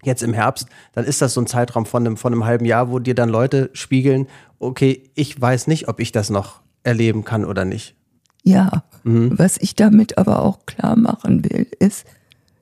jetzt 0.02 0.22
im 0.22 0.34
Herbst, 0.34 0.66
dann 0.92 1.04
ist 1.04 1.22
das 1.22 1.34
so 1.34 1.40
ein 1.40 1.46
Zeitraum 1.46 1.86
von 1.86 2.04
einem, 2.04 2.16
von 2.16 2.32
einem 2.32 2.44
halben 2.44 2.64
Jahr, 2.64 2.90
wo 2.90 2.98
dir 2.98 3.14
dann 3.14 3.28
Leute 3.28 3.70
spiegeln, 3.72 4.26
okay, 4.58 5.04
ich 5.14 5.40
weiß 5.40 5.68
nicht, 5.68 5.86
ob 5.88 6.00
ich 6.00 6.10
das 6.10 6.30
noch 6.30 6.60
erleben 6.82 7.24
kann 7.24 7.44
oder 7.44 7.64
nicht. 7.64 7.94
Ja, 8.44 8.84
was 9.04 9.56
ich 9.58 9.74
damit 9.74 10.18
aber 10.18 10.42
auch 10.42 10.66
klar 10.66 10.96
machen 10.96 11.44
will, 11.44 11.66
ist, 11.78 12.06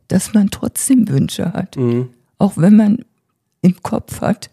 dass 0.08 0.34
man 0.34 0.50
trotzdem 0.50 1.08
Wünsche 1.08 1.52
hat. 1.52 1.76
Auch 2.38 2.56
wenn 2.56 2.76
man 2.76 3.04
im 3.62 3.82
Kopf 3.82 4.20
hat 4.20 4.50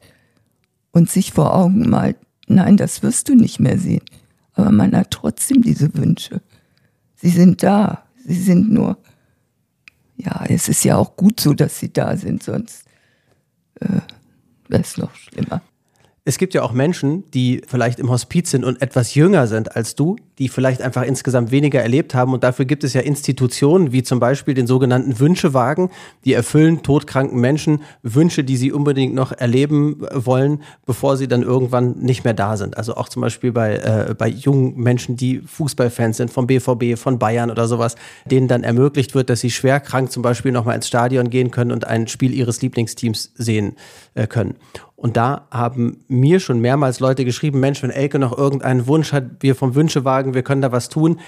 und 0.92 1.10
sich 1.10 1.32
vor 1.32 1.56
Augen 1.56 1.90
malt, 1.90 2.18
nein, 2.48 2.78
das 2.78 3.04
wirst 3.04 3.30
du 3.30 3.36
nicht 3.36 3.60
mehr 3.60 3.78
sehen. 3.78 4.04
Aber 4.54 4.72
man 4.72 4.96
hat 4.96 5.12
trotzdem 5.12 5.62
diese 5.62 5.94
Wünsche. 5.96 6.42
Sie 7.16 7.30
sind 7.30 7.64
da. 7.64 8.04
Sie 8.26 8.42
sind 8.42 8.72
nur, 8.72 8.98
ja, 10.18 10.44
es 10.50 10.68
ist 10.68 10.84
ja 10.84 10.98
auch 10.98 11.16
gut 11.16 11.40
so, 11.40 11.54
dass 11.54 11.80
sie 11.80 11.94
da 11.94 12.18
sind, 12.18 12.44
sonst 12.44 12.84
äh, 13.80 14.02
wäre 14.68 14.82
es 14.82 14.98
noch 14.98 15.16
schlimmer. 15.16 15.62
Es 16.26 16.38
gibt 16.38 16.54
ja 16.54 16.64
auch 16.64 16.74
Menschen, 16.74 17.24
die 17.32 17.62
vielleicht 17.66 18.00
im 18.00 18.10
Hospiz 18.10 18.52
sind 18.52 18.66
und 18.66 18.82
etwas 18.82 19.16
jünger 19.16 19.48
sind 19.48 19.78
als 19.78 19.96
du, 19.96 20.18
die 20.40 20.50
vielleicht 20.50 20.82
einfach 20.82 21.04
insgesamt 21.04 21.52
weniger 21.52 21.82
erlebt 21.82 22.14
haben. 22.14 22.34
Und 22.34 22.44
dafür 22.44 22.66
gibt 22.66 22.84
es 22.84 22.94
ja 22.94 23.02
Institutionen, 23.02 23.92
wie 23.92 24.04
zum 24.04 24.20
Beispiel 24.20 24.54
den 24.54 24.68
sogenannten 24.68 25.20
Wünschewagen, 25.20 25.90
die 26.26 26.34
erfüllen 26.34 26.84
todkranken 26.84 27.40
Menschen 27.40 27.82
Wünsche, 28.04 28.44
die 28.44 28.58
sie 28.58 28.72
unbedingt 28.72 29.16
noch 29.16 29.32
erleben 29.32 30.02
wollen, 30.14 30.62
bevor 30.86 31.18
sie 31.18 31.28
dann 31.28 31.42
irgendwann 31.42 31.98
nicht 32.00 32.24
mehr 32.24 32.34
da 32.34 32.58
sind. 32.58 32.78
Also 32.78 32.96
auch 32.96 33.10
zum 33.10 33.22
Beispiel 33.22 33.52
bei, 33.52 33.78
äh, 33.78 34.16
bei 34.16 34.28
jungen 34.28 34.78
Menschen, 34.78 35.18
die 35.18 35.40
Fußballfans 35.40 36.18
sind, 36.18 36.32
vom 36.32 36.46
BVB, 36.48 36.98
von 36.98 37.18
Bayern 37.18 37.50
oder 37.50 37.68
sowas, 37.68 37.96
denen 38.26 38.48
dann 38.48 38.64
ermöglicht 38.64 39.16
wird, 39.16 39.30
dass 39.30 39.40
sie 39.40 39.52
schwer 39.52 39.80
krank 39.80 40.12
zum 40.12 40.22
Beispiel 40.22 40.52
nochmal 40.52 40.76
ins 40.76 40.88
Stadion 40.88 41.30
gehen 41.30 41.52
können 41.52 41.72
und 41.72 41.88
ein 41.88 42.08
Spiel 42.08 42.34
ihres 42.34 42.62
Lieblingsteams 42.62 43.32
sehen 43.36 43.76
äh, 44.14 44.28
können. 44.28 44.56
Und 45.00 45.16
da 45.16 45.46
haben 45.52 46.04
mir 46.08 46.40
schon 46.40 46.60
mehrmals 46.60 47.00
Leute 47.00 47.24
geschrieben, 47.24 47.60
Mensch, 47.60 47.84
wenn 47.84 47.92
Elke 47.92 48.18
noch 48.18 48.36
irgendeinen 48.36 48.88
Wunsch 48.88 49.14
hat, 49.14 49.26
wir 49.42 49.54
vom 49.54 49.76
Wünschewagen, 49.76 50.27
wir 50.34 50.44
können 50.44 50.62
da 50.62 50.72
was 50.72 50.90
tun. 50.90 51.20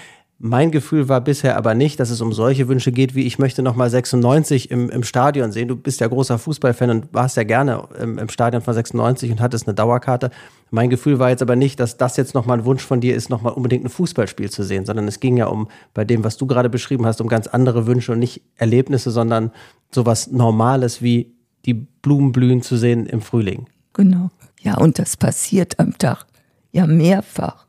Mein 0.42 0.70
Gefühl 0.70 1.10
war 1.10 1.20
bisher 1.20 1.58
aber 1.58 1.74
nicht, 1.74 2.00
dass 2.00 2.08
es 2.08 2.22
um 2.22 2.32
solche 2.32 2.66
Wünsche 2.66 2.92
geht, 2.92 3.14
wie 3.14 3.26
ich 3.26 3.38
möchte 3.38 3.62
noch 3.62 3.76
mal 3.76 3.90
96 3.90 4.70
im, 4.70 4.88
im 4.88 5.02
Stadion 5.02 5.52
sehen. 5.52 5.68
Du 5.68 5.76
bist 5.76 6.00
ja 6.00 6.08
großer 6.08 6.38
Fußballfan 6.38 6.88
und 6.88 7.12
warst 7.12 7.36
ja 7.36 7.44
gerne 7.44 7.86
im, 8.00 8.16
im 8.16 8.30
Stadion 8.30 8.62
von 8.62 8.72
96 8.72 9.30
und 9.32 9.42
hattest 9.42 9.68
eine 9.68 9.74
Dauerkarte. 9.74 10.30
Mein 10.70 10.88
Gefühl 10.88 11.18
war 11.18 11.28
jetzt 11.28 11.42
aber 11.42 11.56
nicht, 11.56 11.78
dass 11.78 11.98
das 11.98 12.16
jetzt 12.16 12.34
noch 12.34 12.46
mal 12.46 12.54
ein 12.54 12.64
Wunsch 12.64 12.82
von 12.82 13.02
dir 13.02 13.16
ist, 13.16 13.28
noch 13.28 13.42
mal 13.42 13.50
unbedingt 13.50 13.84
ein 13.84 13.90
Fußballspiel 13.90 14.48
zu 14.48 14.62
sehen, 14.62 14.86
sondern 14.86 15.06
es 15.08 15.20
ging 15.20 15.36
ja 15.36 15.44
um, 15.44 15.68
bei 15.92 16.06
dem, 16.06 16.24
was 16.24 16.38
du 16.38 16.46
gerade 16.46 16.70
beschrieben 16.70 17.04
hast, 17.04 17.20
um 17.20 17.28
ganz 17.28 17.46
andere 17.46 17.86
Wünsche 17.86 18.12
und 18.12 18.18
nicht 18.18 18.40
Erlebnisse, 18.56 19.10
sondern 19.10 19.50
sowas 19.90 20.30
Normales 20.30 21.02
wie 21.02 21.34
die 21.66 21.74
Blumen 21.74 22.32
blühen 22.32 22.62
zu 22.62 22.78
sehen 22.78 23.04
im 23.04 23.20
Frühling. 23.20 23.66
Genau. 23.92 24.30
Ja, 24.62 24.78
und 24.78 24.98
das 24.98 25.18
passiert 25.18 25.78
am 25.78 25.98
Tag 25.98 26.24
ja 26.72 26.86
mehrfach. 26.86 27.66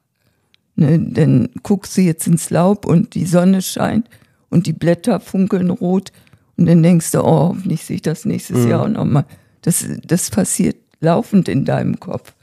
Ne, 0.82 0.98
dann 0.98 1.50
guckst 1.62 1.96
du 1.96 2.02
jetzt 2.02 2.26
ins 2.26 2.50
Laub 2.50 2.88
und 2.88 3.14
die 3.14 3.28
Sonne 3.28 3.62
scheint 3.62 4.10
und 4.50 4.66
die 4.66 4.74
Blätter 4.74 5.20
funkeln 5.20 5.70
rot 5.70 6.12
und 6.58 6.66
dann 6.66 6.82
denkst 6.82 7.12
du, 7.12 7.20
oh, 7.20 7.50
hoffentlich 7.50 7.86
sehe 7.86 7.98
ich 7.98 8.02
das 8.02 8.26
nächstes 8.26 8.66
mhm. 8.66 8.68
Jahr 8.68 8.82
auch 8.82 8.88
nochmal. 8.88 9.26
Das, 9.62 9.86
das 10.04 10.32
passiert 10.32 10.78
laufend 11.00 11.48
in 11.50 11.66
deinem 11.66 12.00
Kopf, 12.00 12.34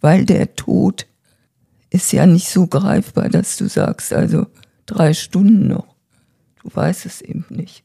weil 0.00 0.24
der 0.24 0.56
Tod 0.56 1.06
ist 1.90 2.10
ja 2.14 2.24
nicht 2.24 2.48
so 2.48 2.66
greifbar, 2.66 3.28
dass 3.28 3.58
du 3.58 3.68
sagst, 3.68 4.14
also 4.14 4.46
drei 4.86 5.12
Stunden 5.12 5.68
noch. 5.68 5.94
Du 6.62 6.74
weißt 6.74 7.04
es 7.04 7.20
eben 7.20 7.44
nicht. 7.50 7.84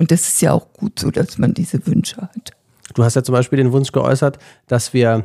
Und 0.00 0.10
das 0.10 0.26
ist 0.26 0.42
ja 0.42 0.54
auch 0.54 0.72
gut 0.72 0.98
so, 0.98 1.12
dass 1.12 1.38
man 1.38 1.54
diese 1.54 1.86
Wünsche 1.86 2.16
hat. 2.16 2.50
Du 2.94 3.04
hast 3.04 3.14
ja 3.14 3.22
zum 3.22 3.32
Beispiel 3.32 3.58
den 3.58 3.70
Wunsch 3.70 3.92
geäußert, 3.92 4.40
dass 4.66 4.92
wir, 4.92 5.24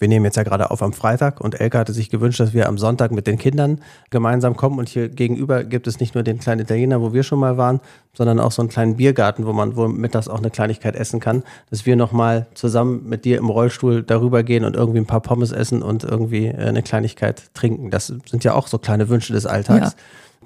wir 0.00 0.08
nehmen 0.08 0.24
jetzt 0.24 0.36
ja 0.36 0.42
gerade 0.42 0.70
auf 0.70 0.82
am 0.82 0.94
Freitag 0.94 1.40
und 1.40 1.60
Elke 1.60 1.78
hatte 1.78 1.92
sich 1.92 2.08
gewünscht, 2.08 2.40
dass 2.40 2.54
wir 2.54 2.68
am 2.68 2.78
Sonntag 2.78 3.12
mit 3.12 3.26
den 3.26 3.36
Kindern 3.36 3.80
gemeinsam 4.08 4.56
kommen. 4.56 4.78
Und 4.78 4.88
hier 4.88 5.10
gegenüber 5.10 5.62
gibt 5.62 5.86
es 5.86 6.00
nicht 6.00 6.14
nur 6.14 6.24
den 6.24 6.38
kleinen 6.38 6.62
Italiener, 6.62 7.02
wo 7.02 7.12
wir 7.12 7.22
schon 7.22 7.38
mal 7.38 7.58
waren, 7.58 7.80
sondern 8.14 8.40
auch 8.40 8.50
so 8.50 8.62
einen 8.62 8.70
kleinen 8.70 8.96
Biergarten, 8.96 9.44
wo 9.44 9.52
man 9.52 9.76
wohl 9.76 9.90
mittags 9.90 10.26
auch 10.26 10.38
eine 10.38 10.50
Kleinigkeit 10.50 10.96
essen 10.96 11.20
kann, 11.20 11.44
dass 11.68 11.84
wir 11.84 11.96
nochmal 11.96 12.46
zusammen 12.54 13.08
mit 13.08 13.26
dir 13.26 13.36
im 13.36 13.50
Rollstuhl 13.50 14.02
darüber 14.02 14.42
gehen 14.42 14.64
und 14.64 14.74
irgendwie 14.74 15.00
ein 15.00 15.06
paar 15.06 15.20
Pommes 15.20 15.52
essen 15.52 15.82
und 15.82 16.02
irgendwie 16.02 16.46
äh, 16.46 16.56
eine 16.56 16.82
Kleinigkeit 16.82 17.52
trinken. 17.52 17.90
Das 17.90 18.06
sind 18.06 18.42
ja 18.42 18.54
auch 18.54 18.68
so 18.68 18.78
kleine 18.78 19.10
Wünsche 19.10 19.34
des 19.34 19.44
Alltags, 19.44 19.96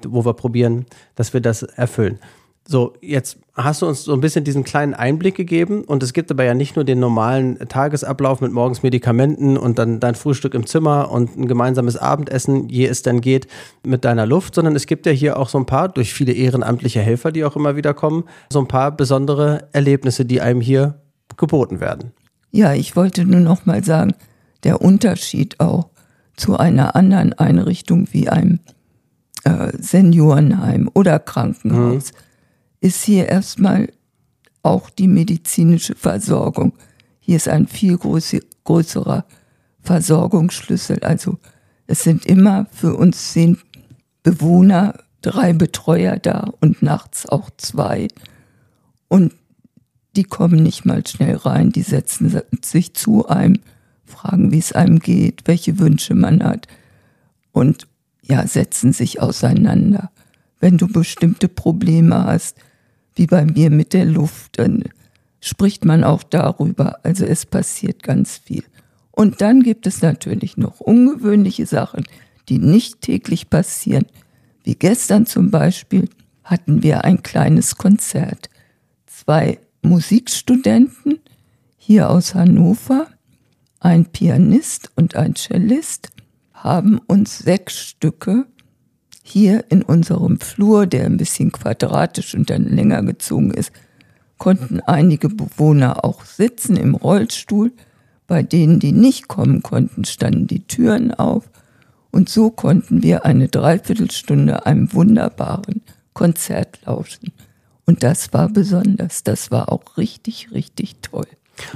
ja. 0.03 0.09
wo 0.11 0.25
wir 0.25 0.33
probieren, 0.33 0.85
dass 1.15 1.33
wir 1.33 1.39
das 1.39 1.63
erfüllen. 1.63 2.19
So, 2.67 2.93
jetzt 2.99 3.37
hast 3.53 3.83
du 3.83 3.85
uns 3.85 4.03
so 4.03 4.13
ein 4.13 4.21
bisschen 4.21 4.43
diesen 4.43 4.63
kleinen 4.63 4.95
Einblick 4.95 5.35
gegeben 5.35 5.83
und 5.83 6.01
es 6.01 6.13
gibt 6.13 6.31
aber 6.31 6.43
ja 6.43 6.55
nicht 6.55 6.75
nur 6.75 6.83
den 6.83 6.99
normalen 6.99 7.59
Tagesablauf 7.59 8.41
mit 8.41 8.51
morgens 8.51 8.81
Medikamenten 8.81 9.55
und 9.55 9.77
dann 9.77 9.99
dein 9.99 10.15
Frühstück 10.15 10.55
im 10.55 10.65
Zimmer 10.65 11.11
und 11.11 11.37
ein 11.37 11.47
gemeinsames 11.47 11.95
Abendessen, 11.95 12.67
je 12.67 12.87
es 12.87 13.03
denn 13.03 13.21
geht, 13.21 13.45
mit 13.83 14.03
deiner 14.03 14.25
Luft, 14.25 14.55
sondern 14.55 14.75
es 14.75 14.87
gibt 14.87 15.05
ja 15.05 15.11
hier 15.11 15.37
auch 15.37 15.47
so 15.47 15.59
ein 15.59 15.67
paar, 15.67 15.89
durch 15.89 16.11
viele 16.11 16.33
ehrenamtliche 16.33 17.01
Helfer, 17.01 17.31
die 17.31 17.45
auch 17.45 17.55
immer 17.55 17.75
wieder 17.75 17.93
kommen, 17.93 18.23
so 18.51 18.59
ein 18.59 18.67
paar 18.67 18.91
besondere 18.91 19.67
Erlebnisse, 19.71 20.25
die 20.25 20.41
einem 20.41 20.59
hier 20.59 20.99
geboten 21.37 21.79
werden. 21.79 22.13
Ja, 22.49 22.73
ich 22.73 22.95
wollte 22.95 23.25
nur 23.25 23.41
noch 23.41 23.67
mal 23.67 23.83
sagen, 23.83 24.15
der 24.63 24.81
Unterschied 24.81 25.59
auch 25.59 25.89
zu 26.35 26.57
einer 26.57 26.95
anderen 26.95 27.33
Einrichtung 27.33 28.07
wie 28.11 28.27
einem 28.27 28.59
äh, 29.43 29.71
Seniorenheim 29.77 30.89
oder 30.95 31.19
Krankenhaus. 31.19 32.11
Mhm 32.11 32.24
ist 32.85 33.03
hier 33.03 33.27
erstmal 33.27 33.89
auch 34.61 34.91
die 34.91 35.07
medizinische 35.07 35.95
Versorgung. 35.95 36.73
Hier 37.19 37.37
ist 37.37 37.49
ein 37.49 37.65
viel 37.65 37.97
größerer 37.97 39.25
Versorgungsschlüssel. 39.81 40.99
Also 41.03 41.39
es 41.87 42.03
sind 42.03 42.27
immer 42.27 42.67
für 42.71 42.95
uns 42.95 43.31
zehn 43.31 43.57
Bewohner, 44.21 44.99
drei 45.23 45.53
Betreuer 45.53 46.17
da 46.17 46.51
und 46.61 46.83
nachts 46.83 47.27
auch 47.27 47.49
zwei. 47.57 48.07
Und 49.07 49.33
die 50.15 50.23
kommen 50.23 50.61
nicht 50.61 50.85
mal 50.85 51.05
schnell 51.07 51.37
rein, 51.37 51.71
die 51.71 51.81
setzen 51.81 52.39
sich 52.63 52.93
zu 52.93 53.27
einem, 53.27 53.61
fragen, 54.05 54.51
wie 54.51 54.59
es 54.59 54.73
einem 54.73 54.99
geht, 54.99 55.41
welche 55.45 55.79
Wünsche 55.79 56.13
man 56.13 56.43
hat 56.43 56.67
und 57.51 57.87
ja, 58.21 58.45
setzen 58.45 58.93
sich 58.93 59.21
auseinander. 59.21 60.11
Wenn 60.59 60.77
du 60.77 60.87
bestimmte 60.87 61.47
Probleme 61.47 62.23
hast, 62.25 62.57
wie 63.15 63.27
bei 63.27 63.45
mir 63.45 63.69
mit 63.69 63.93
der 63.93 64.05
Luft, 64.05 64.59
dann 64.59 64.83
spricht 65.39 65.85
man 65.85 66.03
auch 66.03 66.23
darüber. 66.23 66.99
Also 67.03 67.25
es 67.25 67.45
passiert 67.45 68.03
ganz 68.03 68.37
viel. 68.37 68.63
Und 69.11 69.41
dann 69.41 69.63
gibt 69.63 69.87
es 69.87 70.01
natürlich 70.01 70.57
noch 70.57 70.81
ungewöhnliche 70.81 71.65
Sachen, 71.65 72.03
die 72.49 72.59
nicht 72.59 73.01
täglich 73.01 73.49
passieren. 73.49 74.05
Wie 74.63 74.75
gestern 74.75 75.25
zum 75.25 75.51
Beispiel 75.51 76.09
hatten 76.43 76.83
wir 76.83 77.05
ein 77.05 77.23
kleines 77.23 77.77
Konzert. 77.77 78.49
Zwei 79.05 79.59
Musikstudenten 79.81 81.19
hier 81.77 82.09
aus 82.09 82.33
Hannover, 82.33 83.07
ein 83.79 84.05
Pianist 84.05 84.91
und 84.95 85.15
ein 85.15 85.35
Cellist, 85.35 86.09
haben 86.53 86.97
uns 86.97 87.39
sechs 87.39 87.79
Stücke 87.79 88.47
hier 89.27 89.65
in 89.69 89.81
unserem 89.81 90.39
Flur, 90.39 90.85
der 90.85 91.05
ein 91.05 91.17
bisschen 91.17 91.51
quadratisch 91.51 92.35
und 92.35 92.51
dann 92.51 92.65
länger 92.65 93.01
gezogen 93.01 93.51
ist, 93.51 93.71
konnten 94.37 94.81
einige 94.81 95.29
Bewohner 95.29 96.05
auch 96.05 96.25
sitzen 96.25 96.77
im 96.77 96.93
Rollstuhl. 96.93 97.71
Bei 98.27 98.43
denen, 98.43 98.79
die 98.79 98.91
nicht 98.91 99.27
kommen 99.27 99.63
konnten, 99.63 100.05
standen 100.05 100.45
die 100.45 100.67
Türen 100.67 101.11
auf. 101.11 101.49
Und 102.11 102.29
so 102.29 102.51
konnten 102.51 103.01
wir 103.01 103.25
eine 103.25 103.47
Dreiviertelstunde 103.47 104.67
einem 104.67 104.93
wunderbaren 104.93 105.81
Konzert 106.13 106.79
lauschen. 106.85 107.33
Und 107.87 108.03
das 108.03 108.31
war 108.31 108.47
besonders. 108.47 109.23
Das 109.23 109.49
war 109.49 109.71
auch 109.71 109.97
richtig, 109.97 110.51
richtig 110.51 110.97
toll. 111.01 111.27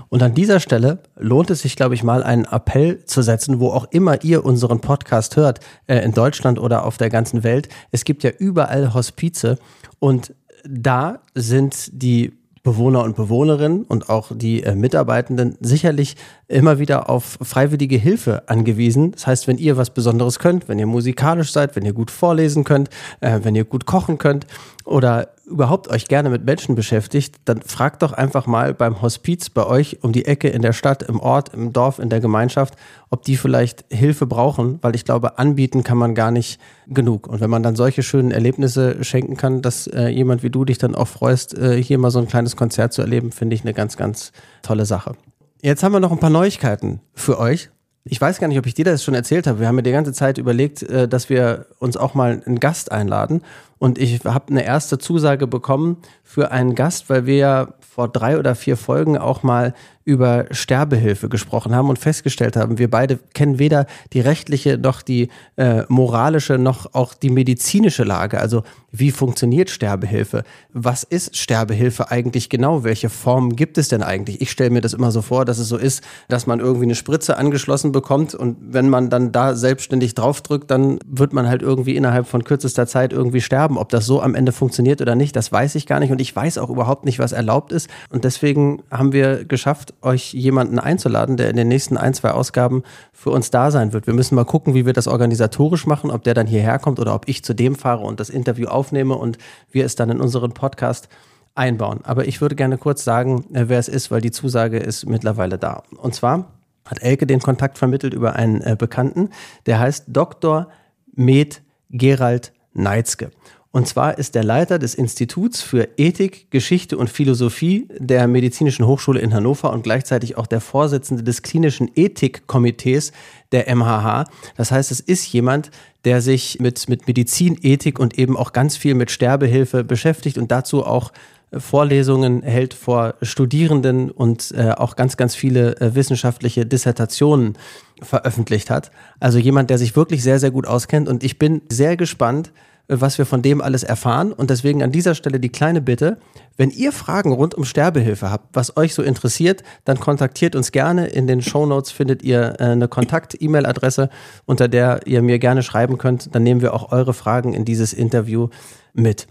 Und 0.10 0.24
an 0.24 0.34
dieser 0.34 0.60
Stelle 0.60 1.00
lohnt 1.18 1.50
es 1.50 1.62
sich, 1.62 1.76
glaube 1.76 1.96
ich, 1.96 2.04
mal 2.04 2.24
einen 2.24 2.46
Appell 2.46 3.06
zu 3.06 3.22
setzen, 3.22 3.60
wo 3.60 3.70
auch 3.70 3.88
immer 3.92 4.24
ihr 4.24 4.46
unseren 4.46 4.82
Podcast 4.82 5.36
hört, 5.36 5.60
äh, 5.88 6.00
in 6.00 6.14
Deutschland 6.14 6.60
oder 6.60 6.86
auf 6.86 6.98
der 6.98 7.10
ganzen 7.10 7.44
Welt. 7.44 7.70
Es 7.92 8.06
gibt 8.06 8.24
ja 8.24 8.32
überall 8.38 8.94
Hospize 8.94 9.58
und 10.00 10.34
da 10.68 11.20
sind 11.36 11.90
die 11.94 12.34
Bewohner 12.64 13.04
und 13.04 13.16
Bewohnerinnen 13.16 13.84
und 13.84 14.10
auch 14.10 14.32
die 14.36 14.64
äh, 14.64 14.76
Mitarbeitenden 14.76 15.58
sicherlich 15.62 16.16
immer 16.48 16.78
wieder 16.78 17.10
auf 17.10 17.38
freiwillige 17.42 17.98
Hilfe 17.98 18.48
angewiesen. 18.48 19.12
Das 19.14 19.28
heißt, 19.28 19.48
wenn 19.48 19.58
ihr 19.58 19.78
was 19.78 19.92
Besonderes 19.92 20.40
könnt, 20.40 20.68
wenn 20.68 20.80
ihr 20.80 20.86
musikalisch 20.86 21.52
seid, 21.52 21.76
wenn 21.76 21.86
ihr 21.86 21.94
gut 21.94 22.12
vorlesen 22.12 22.66
könnt, 22.66 22.90
äh, 23.22 23.40
wenn 23.44 23.56
ihr 23.56 23.64
gut 23.64 23.86
kochen 23.86 24.18
könnt 24.18 24.46
oder 24.84 25.30
überhaupt 25.50 25.88
euch 25.90 26.08
gerne 26.08 26.30
mit 26.30 26.46
Menschen 26.46 26.76
beschäftigt, 26.76 27.36
dann 27.46 27.62
fragt 27.62 28.02
doch 28.04 28.14
einfach 28.14 28.48
mal 28.48 28.74
beim 28.74 29.02
Hospiz 29.02 29.50
bei 29.50 29.66
euch 29.66 30.04
um 30.04 30.12
die 30.12 30.26
Ecke 30.26 30.48
in 30.48 30.62
der 30.62 30.74
Stadt, 30.74 31.04
im 31.04 31.20
Ort, 31.20 31.54
im 31.54 31.74
Dorf, 31.74 32.00
in 32.00 32.10
der 32.10 32.20
Gemeinschaft, 32.20 32.76
ob 33.10 33.24
die 33.24 33.36
vielleicht 33.36 33.86
Hilfe 33.90 34.26
brauchen, 34.26 34.80
weil 34.82 34.96
ich 34.96 35.06
glaube, 35.06 35.40
anbieten 35.40 35.84
kann 35.84 35.98
man 35.98 36.16
gar 36.16 36.32
nicht 36.32 36.60
genug. 36.88 37.28
Und 37.28 37.42
wenn 37.42 37.50
man 37.50 37.64
dann 37.64 37.76
solche 37.76 38.04
schönen 38.04 38.32
Erlebnisse 38.32 39.04
schenken 39.04 39.36
kann, 39.36 39.62
dass 39.62 39.88
äh, 39.88 40.08
jemand 40.08 40.44
wie 40.44 40.50
du 40.50 40.66
dich 40.66 40.78
dann 40.78 40.96
auch 40.96 41.08
freust, 41.08 41.58
äh, 41.58 41.82
hier 41.82 41.98
mal 41.98 42.12
so 42.12 42.20
ein 42.20 42.28
kleines 42.28 42.56
Konzert 42.56 42.94
zu 42.94 43.02
erleben, 43.02 43.32
finde 43.32 43.56
ich 43.56 43.62
eine 43.62 43.74
ganz, 43.74 43.98
ganz 43.98 44.32
tolle 44.62 44.86
Sache. 44.86 45.16
Jetzt 45.62 45.84
haben 45.84 45.92
wir 45.92 46.00
noch 46.00 46.12
ein 46.12 46.20
paar 46.20 46.30
Neuigkeiten 46.30 47.02
für 47.14 47.38
euch. 47.40 47.70
Ich 48.06 48.20
weiß 48.20 48.40
gar 48.40 48.48
nicht, 48.48 48.58
ob 48.58 48.66
ich 48.66 48.74
dir 48.74 48.86
das 48.86 49.04
schon 49.04 49.14
erzählt 49.14 49.46
habe. 49.46 49.60
Wir 49.60 49.68
haben 49.68 49.78
ja 49.78 49.82
die 49.84 49.92
ganze 49.92 50.14
Zeit 50.14 50.38
überlegt, 50.38 50.84
äh, 50.84 51.08
dass 51.08 51.30
wir 51.30 51.68
uns 51.80 51.98
auch 51.98 52.14
mal 52.14 52.42
einen 52.46 52.60
Gast 52.60 52.92
einladen. 52.92 53.42
Und 53.78 53.98
ich 53.98 54.24
habe 54.26 54.50
eine 54.50 54.64
erste 54.64 54.98
Zusage 54.98 55.48
bekommen 55.48 55.98
für 56.24 56.52
einen 56.52 56.76
Gast, 56.76 57.10
weil 57.10 57.26
wir 57.26 57.38
ja 57.38 57.74
vor 57.80 58.08
drei 58.08 58.38
oder 58.38 58.56
vier 58.56 58.78
Folgen 58.78 59.18
auch 59.18 59.44
mal 59.44 59.74
über 60.10 60.48
Sterbehilfe 60.50 61.30
gesprochen 61.30 61.76
haben 61.76 61.88
und 61.88 62.00
festgestellt 62.00 62.56
haben, 62.56 62.80
wir 62.80 62.90
beide 62.90 63.20
kennen 63.36 63.60
weder 63.60 63.86
die 64.12 64.22
rechtliche 64.22 64.80
noch 64.80 65.04
die 65.04 65.30
äh, 65.56 65.84
moralische 65.88 66.58
noch 66.58 66.96
auch 66.96 67.14
die 67.14 67.30
medizinische 67.30 68.04
Lage. 68.04 68.40
Also 68.40 68.64
wie 68.92 69.12
funktioniert 69.12 69.70
Sterbehilfe? 69.70 70.44
Was 70.74 71.04
ist 71.04 71.38
Sterbehilfe 71.38 72.10
eigentlich 72.10 72.50
genau? 72.50 72.84
Welche 72.84 73.10
Formen 73.10 73.56
gibt 73.56 73.78
es 73.78 73.88
denn 73.88 74.02
eigentlich? 74.02 74.42
Ich 74.42 74.50
stelle 74.50 74.72
mir 74.72 74.82
das 74.82 74.96
immer 74.96 75.12
so 75.12 75.22
vor, 75.22 75.46
dass 75.46 75.60
es 75.60 75.68
so 75.68 75.78
ist, 75.78 76.04
dass 76.28 76.48
man 76.48 76.60
irgendwie 76.60 76.86
eine 76.86 76.96
Spritze 76.96 77.38
angeschlossen 77.38 77.92
bekommt 77.92 78.34
und 78.34 78.58
wenn 78.62 78.90
man 78.90 79.12
dann 79.12 79.32
da 79.32 79.54
selbstständig 79.54 80.16
draufdrückt, 80.16 80.72
dann 80.72 80.98
wird 81.06 81.34
man 81.34 81.48
halt 81.48 81.62
irgendwie 81.62 81.96
innerhalb 81.96 82.28
von 82.28 82.44
kürzester 82.44 82.88
Zeit 82.88 83.14
irgendwie 83.14 83.42
sterben. 83.42 83.78
Ob 83.78 83.90
das 83.90 84.08
so 84.08 84.24
am 84.24 84.34
Ende 84.34 84.54
funktioniert 84.54 85.02
oder 85.02 85.14
nicht, 85.14 85.36
das 85.36 85.52
weiß 85.52 85.76
ich 85.76 85.86
gar 85.86 86.00
nicht 86.00 86.12
und 86.12 86.20
ich 86.20 86.36
weiß 86.36 86.58
auch 86.58 86.72
überhaupt 86.72 87.06
nicht, 87.06 87.20
was 87.20 87.32
erlaubt 87.32 87.72
ist. 87.72 87.90
Und 88.10 88.24
deswegen 88.24 88.82
haben 88.90 89.14
wir 89.14 89.46
geschafft, 89.46 89.94
euch 90.02 90.34
jemanden 90.34 90.80
einzuladen, 90.80 91.38
der 91.38 91.50
in 91.50 91.56
den 91.56 91.68
nächsten 91.68 91.98
ein, 91.98 92.14
zwei 92.14 92.32
Ausgaben 92.32 92.84
für 93.14 93.32
uns 93.32 93.52
da 93.52 93.72
sein 93.72 93.94
wird. 93.94 94.08
Wir 94.08 94.14
müssen 94.14 94.36
mal 94.36 94.46
gucken, 94.46 94.74
wie 94.74 94.86
wir 94.86 94.94
das 94.94 95.08
organisatorisch 95.08 95.86
machen, 95.86 96.12
ob 96.12 96.24
der 96.24 96.34
dann 96.34 96.48
hierher 96.48 96.80
kommt 96.80 97.00
oder 97.00 97.14
ob 97.16 97.28
ich 97.28 97.44
zu 97.44 97.54
dem 97.54 97.76
fahre 97.76 98.06
und 98.06 98.20
das 98.20 98.30
Interview 98.30 98.68
aufnehme 98.68 99.16
und 99.16 99.38
wir 99.72 99.86
es 99.86 99.96
dann 99.96 100.10
in 100.10 100.22
unseren 100.22 100.54
Podcast 100.54 101.10
einbauen. 101.56 102.00
Aber 102.04 102.28
ich 102.28 102.42
würde 102.42 102.56
gerne 102.56 102.78
kurz 102.78 103.04
sagen, 103.04 103.46
äh, 103.54 103.66
wer 103.68 103.80
es 103.80 103.88
ist, 103.88 104.12
weil 104.12 104.22
die 104.22 104.32
Zusage 104.32 104.78
ist 104.78 105.06
mittlerweile 105.08 105.58
da. 105.58 105.84
Und 105.98 106.16
zwar 106.16 106.52
hat 106.86 107.02
Elke 107.02 107.28
den 107.28 107.40
Kontakt 107.40 107.78
vermittelt 107.78 108.14
über 108.14 108.36
einen 108.36 108.62
äh, 108.62 108.76
Bekannten, 108.78 109.30
der 109.66 109.80
heißt 109.80 110.06
Dr. 110.08 110.70
Med 111.14 111.62
Gerald 111.90 112.54
Neitzke. 112.74 113.32
Und 113.72 113.88
zwar 113.88 114.18
ist 114.18 114.34
der 114.34 114.44
Leiter 114.44 114.80
des 114.80 114.96
Instituts 114.96 115.62
für 115.62 115.90
Ethik, 115.98 116.50
Geschichte 116.50 116.98
und 116.98 117.08
Philosophie 117.08 117.88
der 118.00 118.28
Medizinischen 118.28 118.88
Hochschule 118.88 119.20
in 119.20 119.32
Hannover 119.32 119.72
und 119.72 119.84
gleichzeitig 119.84 120.38
auch 120.38 120.48
der 120.48 120.60
Vorsitzende 120.60 121.22
des 121.24 121.44
klinischen 121.44 121.92
Ethikkomitees 121.96 123.12
der 123.52 123.74
MHH. 123.76 124.26
Das 124.58 124.72
heißt, 124.72 124.92
es 124.92 125.00
ist 125.00 125.32
jemand, 125.32 125.70
der 126.04 126.22
sich 126.22 126.60
mit, 126.60 126.90
mit 126.90 127.06
Medizin, 127.06 127.60
Ethik 127.62 128.00
und 128.00 128.18
eben 128.18 128.38
auch 128.38 128.54
ganz 128.54 128.76
viel 128.76 128.96
mit 128.96 129.12
Sterbehilfe 129.12 129.84
beschäftigt 129.84 130.40
und 130.40 130.52
dazu 130.52 130.84
auch 130.84 131.12
äh, 131.52 131.60
Vorlesungen 131.60 132.42
hält 132.42 132.74
vor 132.74 133.16
Studierenden 133.22 134.10
und 134.10 134.52
äh, 134.52 134.72
auch 134.72 134.96
ganz, 134.96 135.16
ganz 135.16 135.36
viele 135.36 135.80
äh, 135.80 135.94
wissenschaftliche 135.94 136.66
Dissertationen 136.66 137.56
veröffentlicht 138.02 138.72
hat. 138.72 138.90
Also 139.20 139.38
jemand, 139.38 139.70
der 139.70 139.78
sich 139.78 139.96
wirklich 139.96 140.24
sehr, 140.24 140.40
sehr 140.40 140.50
gut 140.50 140.66
auskennt. 140.66 141.08
Und 141.08 141.24
ich 141.24 141.38
bin 141.38 141.62
sehr 141.70 141.98
gespannt, 141.98 142.52
was 142.90 143.18
wir 143.18 143.26
von 143.26 143.42
dem 143.42 143.62
alles 143.62 143.84
erfahren. 143.84 144.34
Und 144.34 144.50
deswegen 144.50 144.84
an 144.84 144.92
dieser 144.92 145.16
Stelle 145.16 145.40
die 145.40 145.50
kleine 145.50 145.80
Bitte, 145.80 146.18
wenn 146.58 146.72
ihr 146.72 146.92
Fragen 146.92 147.32
rund 147.32 147.56
um 147.56 147.64
Sterbehilfe 147.64 148.32
habt, 148.32 148.56
was 148.56 148.76
euch 148.76 148.94
so 148.94 149.04
interessiert, 149.04 149.64
dann 149.86 150.00
kontaktiert 150.00 150.56
uns 150.56 150.72
gerne. 150.72 151.08
In 151.08 151.28
den 151.28 151.42
Show 151.42 151.66
Notes 151.66 151.92
findet 151.92 152.24
ihr 152.24 152.56
äh, 152.60 152.64
eine 152.64 152.88
Kontakt-E-Mail-Adresse, 152.88 154.10
unter 154.46 154.68
der 154.68 155.02
ihr 155.06 155.22
mir 155.22 155.40
gerne 155.40 155.64
schreiben 155.64 155.98
könnt. 155.98 156.34
Dann 156.36 156.44
nehmen 156.44 156.62
wir 156.62 156.74
auch 156.74 156.92
eure 156.92 157.14
Fragen 157.14 157.54
in 157.54 157.64
dieses 157.64 157.94
Interview 157.94 158.50
mit. 158.94 159.28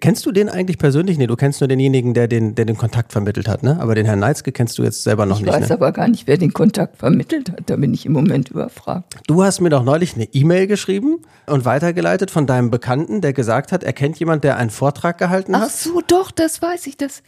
Kennst 0.00 0.24
du 0.24 0.32
den 0.32 0.48
eigentlich 0.48 0.78
persönlich? 0.78 1.18
Nee, 1.18 1.26
du 1.26 1.36
kennst 1.36 1.60
nur 1.60 1.68
denjenigen, 1.68 2.14
der 2.14 2.26
den, 2.26 2.54
der 2.54 2.64
den 2.64 2.78
Kontakt 2.78 3.12
vermittelt 3.12 3.46
hat, 3.46 3.62
ne? 3.62 3.78
Aber 3.78 3.94
den 3.94 4.06
Herrn 4.06 4.20
Neitzke 4.20 4.50
kennst 4.50 4.78
du 4.78 4.82
jetzt 4.82 5.02
selber 5.02 5.26
noch 5.26 5.36
ich 5.36 5.44
nicht. 5.44 5.54
Ich 5.54 5.60
weiß 5.60 5.68
ne? 5.68 5.74
aber 5.74 5.92
gar 5.92 6.08
nicht, 6.08 6.26
wer 6.26 6.38
den 6.38 6.54
Kontakt 6.54 6.96
vermittelt 6.96 7.52
hat. 7.52 7.64
Da 7.66 7.76
bin 7.76 7.92
ich 7.92 8.06
im 8.06 8.12
Moment 8.12 8.48
überfragt. 8.48 9.16
Du 9.26 9.44
hast 9.44 9.60
mir 9.60 9.68
doch 9.68 9.84
neulich 9.84 10.14
eine 10.14 10.24
E-Mail 10.32 10.66
geschrieben 10.66 11.18
und 11.46 11.66
weitergeleitet 11.66 12.30
von 12.30 12.46
deinem 12.46 12.70
Bekannten, 12.70 13.20
der 13.20 13.34
gesagt 13.34 13.70
hat, 13.70 13.84
er 13.84 13.92
kennt 13.92 14.18
jemand, 14.18 14.44
der 14.44 14.56
einen 14.56 14.70
Vortrag 14.70 15.18
gehalten 15.18 15.54
hat. 15.54 15.64
Ach 15.66 15.70
so, 15.70 16.00
doch, 16.06 16.30
das 16.30 16.62
weiß 16.62 16.86
ich. 16.86 16.96
Das, 16.96 17.22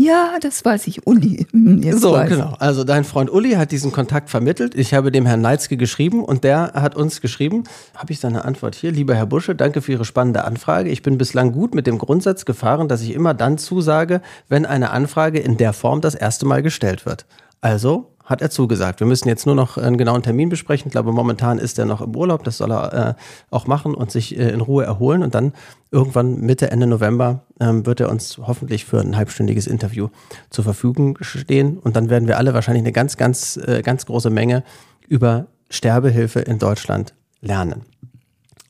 ja, 0.00 0.38
das 0.40 0.64
weiß 0.64 0.86
ich, 0.86 1.08
Uli. 1.08 1.48
Hm, 1.50 1.82
jetzt 1.82 2.02
so, 2.02 2.12
weiß 2.12 2.28
genau. 2.30 2.54
Also 2.60 2.84
dein 2.84 3.02
Freund 3.02 3.30
Uli 3.30 3.54
hat 3.54 3.72
diesen 3.72 3.90
Kontakt 3.90 4.30
vermittelt. 4.30 4.76
Ich 4.76 4.94
habe 4.94 5.10
dem 5.10 5.26
Herrn 5.26 5.40
Neitzke 5.40 5.76
geschrieben 5.76 6.24
und 6.24 6.44
der 6.44 6.72
hat 6.74 6.94
uns 6.94 7.20
geschrieben, 7.20 7.64
habe 7.96 8.12
ich 8.12 8.20
seine 8.20 8.44
Antwort 8.44 8.76
hier. 8.76 8.92
Lieber 8.92 9.16
Herr 9.16 9.26
Busche, 9.26 9.56
danke 9.56 9.82
für 9.82 9.90
Ihre 9.90 10.04
spannende 10.04 10.44
Anfrage. 10.44 10.88
Ich 10.88 11.02
bin 11.02 11.18
bislang 11.18 11.50
gut 11.50 11.74
mit 11.74 11.88
dem 11.88 11.98
Grundsatz 11.98 12.44
gefahren, 12.44 12.86
dass 12.86 13.02
ich 13.02 13.12
immer 13.12 13.34
dann 13.34 13.58
zusage, 13.58 14.22
wenn 14.48 14.66
eine 14.66 14.90
Anfrage 14.90 15.40
in 15.40 15.56
der 15.56 15.72
Form 15.72 16.00
das 16.00 16.14
erste 16.14 16.46
Mal 16.46 16.62
gestellt 16.62 17.04
wird. 17.04 17.26
Also 17.60 18.12
hat 18.28 18.42
er 18.42 18.50
zugesagt. 18.50 19.00
Wir 19.00 19.06
müssen 19.06 19.26
jetzt 19.26 19.46
nur 19.46 19.54
noch 19.54 19.78
einen 19.78 19.96
genauen 19.96 20.22
Termin 20.22 20.50
besprechen. 20.50 20.88
Ich 20.88 20.92
glaube, 20.92 21.12
momentan 21.12 21.58
ist 21.58 21.78
er 21.78 21.86
noch 21.86 22.02
im 22.02 22.14
Urlaub. 22.14 22.44
Das 22.44 22.58
soll 22.58 22.70
er 22.70 22.92
äh, 22.92 23.14
auch 23.50 23.66
machen 23.66 23.94
und 23.94 24.10
sich 24.10 24.38
äh, 24.38 24.50
in 24.50 24.60
Ruhe 24.60 24.84
erholen. 24.84 25.22
Und 25.22 25.34
dann 25.34 25.54
irgendwann 25.90 26.38
Mitte, 26.40 26.70
Ende 26.70 26.86
November 26.86 27.46
ähm, 27.58 27.86
wird 27.86 28.00
er 28.00 28.10
uns 28.10 28.36
hoffentlich 28.36 28.84
für 28.84 29.00
ein 29.00 29.16
halbstündiges 29.16 29.66
Interview 29.66 30.08
zur 30.50 30.62
Verfügung 30.62 31.16
stehen. 31.22 31.78
Und 31.78 31.96
dann 31.96 32.10
werden 32.10 32.28
wir 32.28 32.36
alle 32.36 32.52
wahrscheinlich 32.52 32.82
eine 32.82 32.92
ganz, 32.92 33.16
ganz, 33.16 33.56
äh, 33.56 33.80
ganz 33.82 34.04
große 34.04 34.28
Menge 34.28 34.62
über 35.08 35.46
Sterbehilfe 35.70 36.40
in 36.40 36.58
Deutschland 36.58 37.14
lernen. 37.40 37.86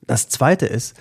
Das 0.07 0.29
Zweite 0.29 0.67
ist, 0.67 0.97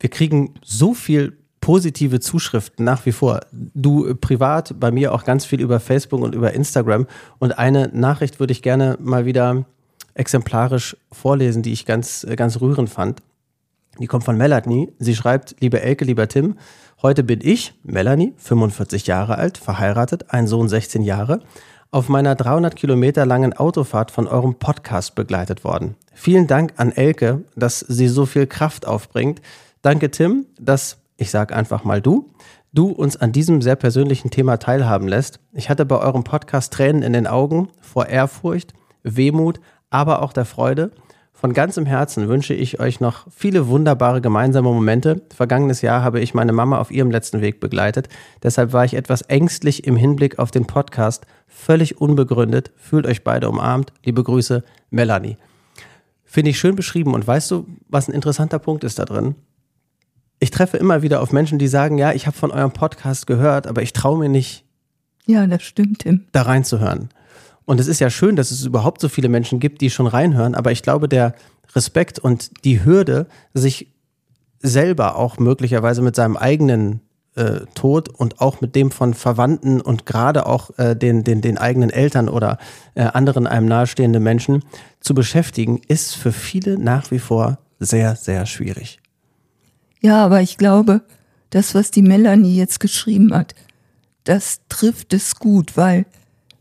wir 0.00 0.10
kriegen 0.10 0.54
so 0.64 0.92
viel 0.92 1.38
positive 1.62 2.20
Zuschriften 2.20 2.84
nach 2.84 3.06
wie 3.06 3.12
vor. 3.12 3.40
Du 3.52 4.14
privat, 4.16 4.78
bei 4.78 4.90
mir 4.90 5.14
auch 5.14 5.24
ganz 5.24 5.46
viel 5.46 5.60
über 5.62 5.80
Facebook 5.80 6.20
und 6.20 6.34
über 6.34 6.52
Instagram. 6.52 7.06
Und 7.38 7.58
eine 7.58 7.88
Nachricht 7.94 8.40
würde 8.40 8.52
ich 8.52 8.60
gerne 8.60 8.98
mal 9.00 9.24
wieder 9.24 9.64
exemplarisch 10.14 10.96
vorlesen, 11.10 11.62
die 11.62 11.72
ich 11.72 11.86
ganz, 11.86 12.26
ganz 12.36 12.60
rührend 12.60 12.90
fand. 12.90 13.22
Die 13.98 14.06
kommt 14.06 14.24
von 14.24 14.36
Melanie. 14.36 14.92
Sie 14.98 15.14
schreibt, 15.14 15.56
liebe 15.60 15.80
Elke, 15.80 16.04
lieber 16.04 16.28
Tim, 16.28 16.58
heute 17.00 17.22
bin 17.22 17.40
ich, 17.42 17.74
Melanie, 17.84 18.34
45 18.38 19.06
Jahre 19.06 19.38
alt, 19.38 19.56
verheiratet, 19.56 20.32
ein 20.32 20.48
Sohn 20.48 20.68
16 20.68 21.02
Jahre, 21.02 21.40
auf 21.92 22.08
meiner 22.08 22.34
300 22.34 22.74
Kilometer 22.74 23.24
langen 23.24 23.52
Autofahrt 23.52 24.10
von 24.10 24.26
eurem 24.26 24.56
Podcast 24.56 25.14
begleitet 25.14 25.62
worden. 25.62 25.94
Vielen 26.12 26.48
Dank 26.48 26.72
an 26.76 26.90
Elke, 26.90 27.44
dass 27.54 27.80
sie 27.80 28.08
so 28.08 28.26
viel 28.26 28.46
Kraft 28.48 28.86
aufbringt. 28.86 29.40
Danke, 29.82 30.10
Tim, 30.10 30.46
dass 30.58 31.01
ich 31.22 31.30
sage 31.30 31.56
einfach 31.56 31.84
mal 31.84 32.02
du, 32.02 32.28
du 32.74 32.88
uns 32.88 33.16
an 33.16 33.32
diesem 33.32 33.62
sehr 33.62 33.76
persönlichen 33.76 34.30
Thema 34.30 34.58
teilhaben 34.58 35.08
lässt. 35.08 35.40
Ich 35.52 35.70
hatte 35.70 35.86
bei 35.86 35.98
eurem 35.98 36.24
Podcast 36.24 36.72
Tränen 36.72 37.02
in 37.02 37.14
den 37.14 37.26
Augen 37.26 37.68
vor 37.80 38.06
Ehrfurcht, 38.06 38.74
Wehmut, 39.02 39.60
aber 39.88 40.20
auch 40.20 40.32
der 40.32 40.44
Freude. 40.44 40.90
Von 41.32 41.54
ganzem 41.54 41.86
Herzen 41.86 42.28
wünsche 42.28 42.54
ich 42.54 42.78
euch 42.78 43.00
noch 43.00 43.26
viele 43.30 43.66
wunderbare 43.66 44.20
gemeinsame 44.20 44.68
Momente. 44.68 45.22
Vergangenes 45.34 45.82
Jahr 45.82 46.04
habe 46.04 46.20
ich 46.20 46.34
meine 46.34 46.52
Mama 46.52 46.78
auf 46.78 46.90
ihrem 46.90 47.10
letzten 47.10 47.40
Weg 47.40 47.58
begleitet. 47.58 48.08
Deshalb 48.42 48.72
war 48.72 48.84
ich 48.84 48.94
etwas 48.94 49.22
ängstlich 49.22 49.86
im 49.86 49.96
Hinblick 49.96 50.38
auf 50.38 50.50
den 50.50 50.66
Podcast. 50.66 51.26
Völlig 51.48 52.00
unbegründet. 52.00 52.70
Fühlt 52.76 53.06
euch 53.06 53.24
beide 53.24 53.48
umarmt. 53.48 53.92
Liebe 54.04 54.22
Grüße, 54.22 54.62
Melanie. 54.90 55.36
Finde 56.24 56.50
ich 56.50 56.58
schön 56.58 56.76
beschrieben. 56.76 57.12
Und 57.12 57.26
weißt 57.26 57.50
du, 57.50 57.66
was 57.88 58.08
ein 58.08 58.14
interessanter 58.14 58.60
Punkt 58.60 58.84
ist 58.84 59.00
da 59.00 59.04
drin? 59.04 59.34
Ich 60.42 60.50
treffe 60.50 60.76
immer 60.76 61.02
wieder 61.02 61.22
auf 61.22 61.30
Menschen, 61.30 61.60
die 61.60 61.68
sagen, 61.68 61.98
ja, 61.98 62.12
ich 62.12 62.26
habe 62.26 62.36
von 62.36 62.50
eurem 62.50 62.72
Podcast 62.72 63.28
gehört, 63.28 63.68
aber 63.68 63.80
ich 63.82 63.92
traue 63.92 64.18
mir 64.18 64.28
nicht. 64.28 64.64
Ja, 65.24 65.46
das 65.46 65.62
stimmt, 65.62 66.00
Tim. 66.00 66.24
Da 66.32 66.42
reinzuhören. 66.42 67.10
Und 67.64 67.78
es 67.78 67.86
ist 67.86 68.00
ja 68.00 68.10
schön, 68.10 68.34
dass 68.34 68.50
es 68.50 68.64
überhaupt 68.64 69.00
so 69.00 69.08
viele 69.08 69.28
Menschen 69.28 69.60
gibt, 69.60 69.80
die 69.80 69.88
schon 69.88 70.08
reinhören, 70.08 70.56
aber 70.56 70.72
ich 70.72 70.82
glaube, 70.82 71.08
der 71.08 71.36
Respekt 71.76 72.18
und 72.18 72.64
die 72.64 72.84
Hürde, 72.84 73.28
sich 73.54 73.92
selber 74.58 75.14
auch 75.14 75.38
möglicherweise 75.38 76.02
mit 76.02 76.16
seinem 76.16 76.36
eigenen 76.36 77.02
äh, 77.36 77.60
Tod 77.76 78.08
und 78.08 78.40
auch 78.40 78.60
mit 78.60 78.74
dem 78.74 78.90
von 78.90 79.14
Verwandten 79.14 79.80
und 79.80 80.06
gerade 80.06 80.46
auch 80.46 80.76
äh, 80.76 80.96
den, 80.96 81.22
den, 81.22 81.40
den 81.40 81.56
eigenen 81.56 81.90
Eltern 81.90 82.28
oder 82.28 82.58
äh, 82.96 83.02
anderen 83.02 83.46
einem 83.46 83.66
nahestehenden 83.66 84.22
Menschen 84.24 84.64
zu 84.98 85.14
beschäftigen, 85.14 85.80
ist 85.86 86.16
für 86.16 86.32
viele 86.32 86.78
nach 86.78 87.12
wie 87.12 87.20
vor 87.20 87.58
sehr, 87.78 88.16
sehr 88.16 88.44
schwierig. 88.46 89.01
Ja, 90.04 90.24
aber 90.24 90.42
ich 90.42 90.58
glaube, 90.58 91.02
das, 91.50 91.76
was 91.76 91.92
die 91.92 92.02
Melanie 92.02 92.56
jetzt 92.56 92.80
geschrieben 92.80 93.32
hat, 93.32 93.54
das 94.24 94.60
trifft 94.68 95.12
es 95.12 95.36
gut, 95.36 95.76
weil 95.76 96.06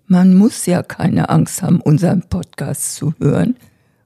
man 0.06 0.36
muss 0.36 0.68
ja 0.68 0.84
keine 0.84 1.30
Angst 1.30 1.64
haben, 1.64 1.82
unseren 1.82 2.22
Podcast 2.22 2.96
zu 2.96 3.16
hören, 3.20 3.56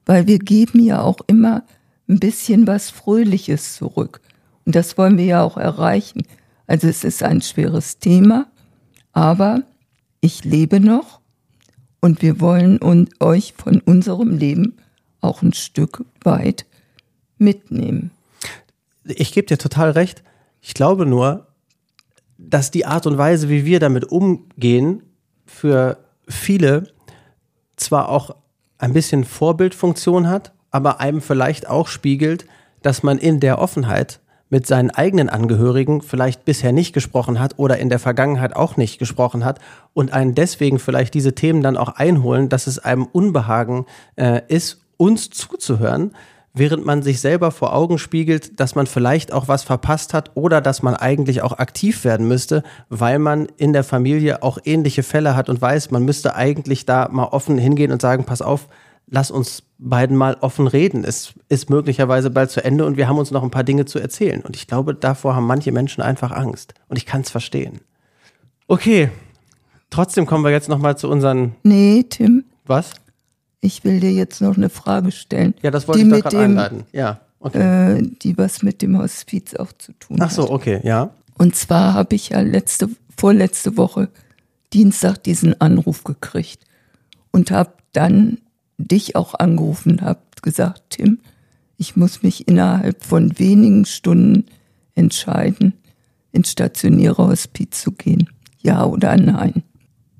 weil 0.06 0.26
wir 0.26 0.38
geben 0.38 0.80
ja 0.80 1.02
auch 1.02 1.18
immer 1.26 1.64
ein 2.08 2.18
bisschen 2.18 2.66
was 2.66 2.88
Fröhliches 2.88 3.74
zurück. 3.74 4.22
Und 4.64 4.74
das 4.74 4.96
wollen 4.96 5.18
wir 5.18 5.26
ja 5.26 5.42
auch 5.42 5.58
erreichen. 5.58 6.22
Also 6.66 6.88
es 6.88 7.04
ist 7.04 7.22
ein 7.22 7.42
schweres 7.42 7.98
Thema, 7.98 8.46
aber 9.12 9.64
ich 10.22 10.44
lebe 10.44 10.80
noch 10.80 11.20
und 12.00 12.22
wir 12.22 12.40
wollen 12.40 12.80
euch 13.20 13.52
von 13.54 13.80
unserem 13.80 14.38
Leben 14.38 14.76
auch 15.20 15.42
ein 15.42 15.52
Stück 15.52 16.06
weit 16.22 16.64
mitnehmen 17.36 18.12
ich 19.08 19.32
gebe 19.32 19.46
dir 19.46 19.58
total 19.58 19.90
recht. 19.90 20.22
Ich 20.60 20.74
glaube 20.74 21.06
nur, 21.06 21.46
dass 22.38 22.70
die 22.70 22.86
Art 22.86 23.06
und 23.06 23.18
Weise, 23.18 23.48
wie 23.48 23.64
wir 23.64 23.80
damit 23.80 24.04
umgehen, 24.04 25.02
für 25.46 25.98
viele 26.28 26.88
zwar 27.76 28.08
auch 28.08 28.36
ein 28.78 28.92
bisschen 28.92 29.24
Vorbildfunktion 29.24 30.28
hat, 30.28 30.52
aber 30.70 31.00
einem 31.00 31.20
vielleicht 31.20 31.68
auch 31.68 31.88
spiegelt, 31.88 32.46
dass 32.82 33.02
man 33.02 33.18
in 33.18 33.40
der 33.40 33.58
Offenheit 33.58 34.20
mit 34.48 34.66
seinen 34.66 34.90
eigenen 34.90 35.28
Angehörigen 35.28 36.02
vielleicht 36.02 36.44
bisher 36.44 36.72
nicht 36.72 36.92
gesprochen 36.92 37.40
hat 37.40 37.58
oder 37.58 37.78
in 37.78 37.88
der 37.88 37.98
Vergangenheit 37.98 38.54
auch 38.54 38.76
nicht 38.76 38.98
gesprochen 38.98 39.44
hat 39.44 39.58
und 39.92 40.12
einen 40.12 40.34
deswegen 40.34 40.78
vielleicht 40.78 41.14
diese 41.14 41.34
Themen 41.34 41.62
dann 41.62 41.76
auch 41.76 41.88
einholen, 41.88 42.48
dass 42.48 42.66
es 42.66 42.78
einem 42.78 43.06
Unbehagen 43.06 43.86
äh, 44.14 44.42
ist, 44.48 44.82
uns 44.98 45.30
zuzuhören, 45.30 46.12
während 46.56 46.86
man 46.86 47.02
sich 47.02 47.20
selber 47.20 47.50
vor 47.50 47.74
Augen 47.74 47.98
spiegelt, 47.98 48.58
dass 48.58 48.74
man 48.74 48.86
vielleicht 48.86 49.32
auch 49.32 49.46
was 49.46 49.62
verpasst 49.62 50.14
hat 50.14 50.30
oder 50.34 50.62
dass 50.62 50.82
man 50.82 50.96
eigentlich 50.96 51.42
auch 51.42 51.58
aktiv 51.58 52.04
werden 52.04 52.26
müsste, 52.26 52.62
weil 52.88 53.18
man 53.18 53.46
in 53.58 53.74
der 53.74 53.84
Familie 53.84 54.42
auch 54.42 54.58
ähnliche 54.64 55.02
Fälle 55.02 55.36
hat 55.36 55.50
und 55.50 55.60
weiß, 55.60 55.90
man 55.90 56.04
müsste 56.04 56.34
eigentlich 56.34 56.86
da 56.86 57.08
mal 57.10 57.26
offen 57.26 57.58
hingehen 57.58 57.92
und 57.92 58.00
sagen, 58.00 58.24
pass 58.24 58.40
auf, 58.40 58.68
lass 59.06 59.30
uns 59.30 59.64
beiden 59.78 60.16
mal 60.16 60.38
offen 60.40 60.66
reden. 60.66 61.04
Es 61.04 61.34
ist 61.50 61.68
möglicherweise 61.68 62.30
bald 62.30 62.50
zu 62.50 62.64
Ende 62.64 62.86
und 62.86 62.96
wir 62.96 63.06
haben 63.06 63.18
uns 63.18 63.30
noch 63.30 63.42
ein 63.42 63.50
paar 63.50 63.64
Dinge 63.64 63.84
zu 63.84 63.98
erzählen. 63.98 64.40
Und 64.40 64.56
ich 64.56 64.66
glaube, 64.66 64.94
davor 64.94 65.36
haben 65.36 65.46
manche 65.46 65.72
Menschen 65.72 66.02
einfach 66.02 66.32
Angst. 66.32 66.72
Und 66.88 66.96
ich 66.96 67.04
kann 67.04 67.20
es 67.20 67.30
verstehen. 67.30 67.80
Okay, 68.66 69.10
trotzdem 69.90 70.24
kommen 70.24 70.42
wir 70.42 70.50
jetzt 70.50 70.70
noch 70.70 70.78
mal 70.78 70.96
zu 70.96 71.08
unseren. 71.10 71.54
Nee, 71.62 72.04
Tim, 72.08 72.44
Was? 72.64 72.94
Ich 73.66 73.84
will 73.84 74.00
dir 74.00 74.12
jetzt 74.12 74.40
noch 74.40 74.56
eine 74.56 74.70
Frage 74.70 75.10
stellen. 75.10 75.54
Ja, 75.62 75.70
das 75.70 75.88
wollte 75.88 76.00
die 76.00 76.06
ich 76.06 76.10
doch 76.10 76.16
mit 76.16 76.24
gerade 76.24 76.36
dem, 76.36 76.50
einleiten. 76.50 76.84
Ja, 76.92 77.20
okay. 77.40 77.98
äh, 77.98 78.02
die 78.22 78.38
was 78.38 78.62
mit 78.62 78.80
dem 78.80 78.96
Hospiz 78.96 79.54
auch 79.54 79.72
zu 79.72 79.92
tun 79.98 80.18
Ach 80.20 80.30
so, 80.30 80.44
hat. 80.44 80.50
okay, 80.50 80.80
ja. 80.84 81.10
Und 81.36 81.56
zwar 81.56 81.94
habe 81.94 82.14
ich 82.14 82.30
ja 82.30 82.40
letzte, 82.40 82.88
vorletzte 83.16 83.76
Woche 83.76 84.08
Dienstag 84.72 85.22
diesen 85.24 85.60
Anruf 85.60 86.04
gekriegt 86.04 86.64
und 87.30 87.50
habe 87.50 87.72
dann 87.92 88.38
dich 88.78 89.16
auch 89.16 89.34
angerufen, 89.34 90.00
habe 90.00 90.20
gesagt, 90.42 90.82
Tim, 90.90 91.18
ich 91.76 91.96
muss 91.96 92.22
mich 92.22 92.48
innerhalb 92.48 93.04
von 93.04 93.38
wenigen 93.38 93.84
Stunden 93.84 94.46
entscheiden, 94.94 95.74
ins 96.32 96.52
stationäre 96.52 97.28
Hospiz 97.28 97.82
zu 97.82 97.92
gehen. 97.92 98.30
Ja 98.60 98.84
oder 98.84 99.16
nein. 99.16 99.62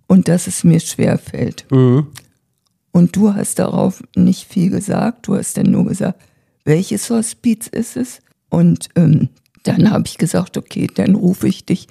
Und 0.06 0.28
dass 0.28 0.46
es 0.46 0.64
mir 0.64 0.80
schwer 0.80 1.18
fällt. 1.18 1.66
Mhm. 1.70 2.08
Und 2.96 3.14
du 3.14 3.34
hast 3.34 3.58
darauf 3.58 4.02
nicht 4.16 4.50
viel 4.50 4.70
gesagt. 4.70 5.28
Du 5.28 5.36
hast 5.36 5.58
dann 5.58 5.70
nur 5.70 5.84
gesagt, 5.84 6.18
welches 6.64 7.10
Hospiz 7.10 7.66
ist 7.66 7.94
es? 7.94 8.20
Und 8.48 8.88
ähm, 8.96 9.28
dann 9.64 9.90
habe 9.90 10.04
ich 10.06 10.16
gesagt, 10.16 10.56
okay, 10.56 10.88
dann 10.94 11.14
rufe 11.14 11.46
ich 11.46 11.66
dich 11.66 11.88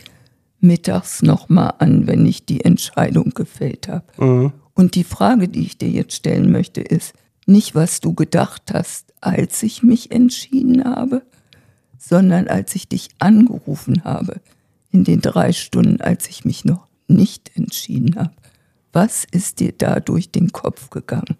mittags 0.62 1.22
nochmal 1.22 1.76
an, 1.78 2.08
wenn 2.08 2.26
ich 2.26 2.48
die 2.48 2.65
Entscheidung 2.65 3.36
gefällt 3.36 3.88
habe. 3.88 4.06
Mhm. 4.18 4.54
Und 4.74 4.96
die 4.96 5.04
Frage, 5.04 5.48
die 5.48 5.68
ich 5.68 5.78
dir 5.78 5.89
jetzt 5.89 6.15
stellen 6.15 6.52
möchte, 6.52 6.82
ist 6.82 7.13
nicht, 7.46 7.76
was 7.76 8.02
du 8.02 8.15
gedacht 8.15 8.74
hast, 8.74 9.13
als 9.22 9.62
ich 9.62 9.84
mich 9.84 10.10
entschieden 10.10 10.86
habe, 10.86 11.22
sondern 12.00 12.48
als 12.48 12.74
ich 12.74 12.89
dich 12.89 13.10
angerufen 13.20 14.04
habe, 14.06 14.41
in 14.89 15.04
den 15.04 15.22
drei 15.22 15.54
Stunden, 15.54 16.02
als 16.02 16.28
ich 16.30 16.46
mich 16.46 16.65
noch 16.65 16.88
nicht 17.08 17.52
entschieden 17.56 18.15
habe. 18.15 18.34
Was 18.95 19.25
ist 19.29 19.60
dir 19.60 19.73
da 19.77 19.99
durch 19.99 20.31
den 20.31 20.53
Kopf 20.53 20.89
gegangen? 20.89 21.36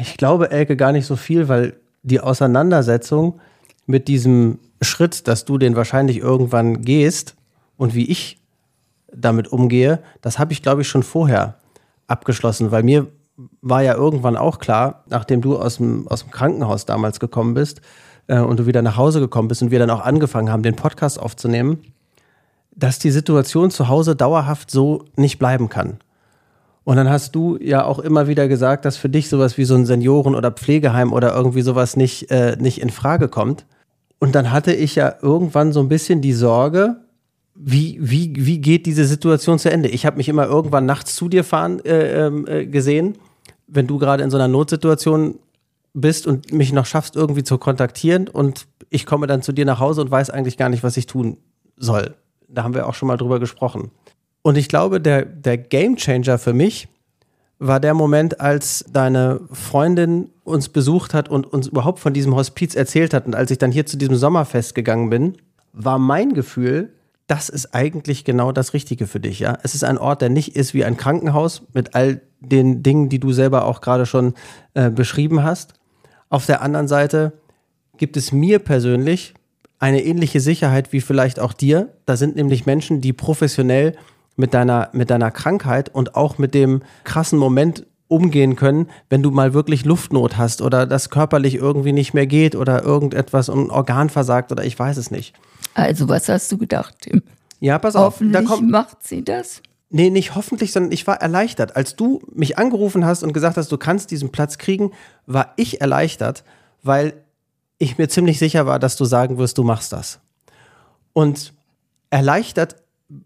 Ich 0.00 0.16
glaube, 0.16 0.50
Elke, 0.50 0.78
gar 0.78 0.92
nicht 0.92 1.04
so 1.04 1.14
viel, 1.14 1.48
weil 1.48 1.76
die 2.02 2.20
Auseinandersetzung 2.20 3.38
mit 3.84 4.08
diesem 4.08 4.58
Schritt, 4.80 5.28
dass 5.28 5.44
du 5.44 5.58
den 5.58 5.76
wahrscheinlich 5.76 6.16
irgendwann 6.16 6.80
gehst 6.86 7.36
und 7.76 7.94
wie 7.94 8.10
ich 8.10 8.40
damit 9.14 9.48
umgehe, 9.52 9.98
das 10.22 10.38
habe 10.38 10.54
ich, 10.54 10.62
glaube 10.62 10.80
ich, 10.80 10.88
schon 10.88 11.02
vorher 11.02 11.58
abgeschlossen, 12.06 12.70
weil 12.70 12.82
mir 12.82 13.08
war 13.60 13.82
ja 13.82 13.94
irgendwann 13.94 14.38
auch 14.38 14.58
klar, 14.58 15.04
nachdem 15.10 15.42
du 15.42 15.58
aus 15.58 15.76
dem, 15.76 16.08
aus 16.08 16.22
dem 16.22 16.30
Krankenhaus 16.30 16.86
damals 16.86 17.20
gekommen 17.20 17.52
bist 17.52 17.82
äh, 18.28 18.38
und 18.38 18.58
du 18.58 18.64
wieder 18.64 18.80
nach 18.80 18.96
Hause 18.96 19.20
gekommen 19.20 19.48
bist 19.48 19.60
und 19.60 19.70
wir 19.70 19.78
dann 19.78 19.90
auch 19.90 20.00
angefangen 20.00 20.48
haben, 20.48 20.62
den 20.62 20.76
Podcast 20.76 21.20
aufzunehmen, 21.20 21.92
dass 22.74 22.98
die 22.98 23.10
Situation 23.10 23.70
zu 23.70 23.88
Hause 23.88 24.16
dauerhaft 24.16 24.70
so 24.70 25.04
nicht 25.14 25.38
bleiben 25.38 25.68
kann. 25.68 25.98
Und 26.84 26.96
dann 26.96 27.08
hast 27.08 27.34
du 27.34 27.58
ja 27.60 27.84
auch 27.84 27.98
immer 27.98 28.26
wieder 28.26 28.48
gesagt, 28.48 28.84
dass 28.84 28.96
für 28.96 29.08
dich 29.08 29.28
sowas 29.28 29.56
wie 29.56 29.64
so 29.64 29.74
ein 29.74 29.86
Senioren- 29.86 30.34
oder 30.34 30.50
Pflegeheim 30.50 31.12
oder 31.12 31.34
irgendwie 31.34 31.62
sowas 31.62 31.96
nicht, 31.96 32.30
äh, 32.30 32.56
nicht 32.58 32.80
in 32.80 32.90
Frage 32.90 33.28
kommt. 33.28 33.66
Und 34.18 34.34
dann 34.34 34.50
hatte 34.50 34.72
ich 34.72 34.96
ja 34.96 35.14
irgendwann 35.22 35.72
so 35.72 35.80
ein 35.80 35.88
bisschen 35.88 36.20
die 36.20 36.32
Sorge, 36.32 36.96
wie, 37.54 37.98
wie, 38.00 38.32
wie 38.36 38.58
geht 38.58 38.86
diese 38.86 39.04
Situation 39.04 39.58
zu 39.58 39.70
Ende? 39.70 39.88
Ich 39.88 40.06
habe 40.06 40.16
mich 40.16 40.28
immer 40.28 40.46
irgendwann 40.46 40.86
nachts 40.86 41.14
zu 41.14 41.28
dir 41.28 41.44
fahren 41.44 41.84
äh, 41.84 42.26
ähm, 42.26 42.46
äh, 42.46 42.66
gesehen, 42.66 43.18
wenn 43.66 43.86
du 43.86 43.98
gerade 43.98 44.22
in 44.22 44.30
so 44.30 44.36
einer 44.36 44.48
Notsituation 44.48 45.38
bist 45.94 46.26
und 46.26 46.52
mich 46.52 46.72
noch 46.72 46.86
schaffst, 46.86 47.16
irgendwie 47.16 47.42
zu 47.42 47.58
kontaktieren 47.58 48.28
und 48.28 48.66
ich 48.90 49.06
komme 49.06 49.26
dann 49.26 49.42
zu 49.42 49.52
dir 49.52 49.64
nach 49.64 49.80
Hause 49.80 50.00
und 50.00 50.10
weiß 50.10 50.30
eigentlich 50.30 50.56
gar 50.56 50.68
nicht, 50.68 50.82
was 50.82 50.96
ich 50.96 51.06
tun 51.06 51.36
soll. 51.76 52.14
Da 52.48 52.62
haben 52.64 52.74
wir 52.74 52.86
auch 52.88 52.94
schon 52.94 53.08
mal 53.08 53.16
drüber 53.16 53.40
gesprochen. 53.40 53.90
Und 54.42 54.58
ich 54.58 54.68
glaube, 54.68 55.00
der, 55.00 55.24
der 55.24 55.56
Game 55.56 55.96
Changer 55.96 56.38
für 56.38 56.52
mich 56.52 56.88
war 57.58 57.78
der 57.78 57.94
Moment, 57.94 58.40
als 58.40 58.84
deine 58.92 59.40
Freundin 59.52 60.30
uns 60.42 60.68
besucht 60.68 61.14
hat 61.14 61.28
und 61.28 61.46
uns 61.46 61.68
überhaupt 61.68 62.00
von 62.00 62.12
diesem 62.12 62.34
Hospiz 62.34 62.74
erzählt 62.74 63.14
hat. 63.14 63.26
Und 63.26 63.36
als 63.36 63.52
ich 63.52 63.58
dann 63.58 63.70
hier 63.70 63.86
zu 63.86 63.96
diesem 63.96 64.16
Sommerfest 64.16 64.74
gegangen 64.74 65.10
bin, 65.10 65.36
war 65.72 65.98
mein 65.98 66.34
Gefühl, 66.34 66.92
das 67.28 67.48
ist 67.48 67.72
eigentlich 67.72 68.24
genau 68.24 68.50
das 68.50 68.74
Richtige 68.74 69.06
für 69.06 69.20
dich. 69.20 69.38
Ja, 69.38 69.58
es 69.62 69.76
ist 69.76 69.84
ein 69.84 69.96
Ort, 69.96 70.22
der 70.22 70.28
nicht 70.28 70.56
ist 70.56 70.74
wie 70.74 70.84
ein 70.84 70.96
Krankenhaus 70.96 71.62
mit 71.72 71.94
all 71.94 72.20
den 72.40 72.82
Dingen, 72.82 73.08
die 73.08 73.20
du 73.20 73.32
selber 73.32 73.64
auch 73.64 73.80
gerade 73.80 74.06
schon 74.06 74.34
äh, 74.74 74.90
beschrieben 74.90 75.44
hast. 75.44 75.74
Auf 76.28 76.46
der 76.46 76.62
anderen 76.62 76.88
Seite 76.88 77.32
gibt 77.96 78.16
es 78.16 78.32
mir 78.32 78.58
persönlich 78.58 79.34
eine 79.78 80.02
ähnliche 80.02 80.40
Sicherheit 80.40 80.92
wie 80.92 81.00
vielleicht 81.00 81.38
auch 81.38 81.52
dir. 81.52 81.88
Da 82.06 82.16
sind 82.16 82.34
nämlich 82.36 82.66
Menschen, 82.66 83.00
die 83.00 83.12
professionell 83.12 83.96
mit 84.36 84.54
deiner, 84.54 84.88
mit 84.92 85.10
deiner 85.10 85.30
Krankheit 85.30 85.88
und 85.94 86.14
auch 86.14 86.38
mit 86.38 86.54
dem 86.54 86.82
krassen 87.04 87.38
Moment 87.38 87.86
umgehen 88.08 88.56
können, 88.56 88.90
wenn 89.08 89.22
du 89.22 89.30
mal 89.30 89.54
wirklich 89.54 89.84
Luftnot 89.84 90.36
hast 90.36 90.60
oder 90.60 90.86
das 90.86 91.08
körperlich 91.08 91.54
irgendwie 91.54 91.92
nicht 91.92 92.12
mehr 92.12 92.26
geht 92.26 92.54
oder 92.54 92.82
irgendetwas 92.82 93.48
und 93.48 93.66
ein 93.66 93.70
Organ 93.70 94.10
versagt 94.10 94.52
oder 94.52 94.64
ich 94.64 94.78
weiß 94.78 94.98
es 94.98 95.10
nicht. 95.10 95.34
Also, 95.74 96.08
was 96.08 96.28
hast 96.28 96.52
du 96.52 96.58
gedacht, 96.58 96.94
Tim? 97.00 97.22
Ja, 97.60 97.78
pass 97.78 97.96
auf, 97.96 98.18
da 98.18 98.24
Hoffentlich 98.24 98.44
kommt, 98.46 98.70
macht 98.70 99.02
sie 99.02 99.24
das. 99.24 99.62
Nee, 99.88 100.10
nicht 100.10 100.34
hoffentlich, 100.34 100.72
sondern 100.72 100.92
ich 100.92 101.06
war 101.06 101.20
erleichtert. 101.20 101.76
Als 101.76 101.96
du 101.96 102.20
mich 102.34 102.58
angerufen 102.58 103.04
hast 103.04 103.22
und 103.22 103.32
gesagt 103.32 103.56
hast, 103.56 103.70
du 103.70 103.78
kannst 103.78 104.10
diesen 104.10 104.30
Platz 104.30 104.58
kriegen, 104.58 104.92
war 105.26 105.52
ich 105.56 105.80
erleichtert, 105.80 106.44
weil 106.82 107.14
ich 107.78 107.98
mir 107.98 108.08
ziemlich 108.08 108.38
sicher 108.38 108.66
war, 108.66 108.78
dass 108.78 108.96
du 108.96 109.04
sagen 109.04 109.38
wirst, 109.38 109.58
du 109.58 109.64
machst 109.64 109.92
das. 109.92 110.20
Und 111.12 111.52
erleichtert 112.10 112.76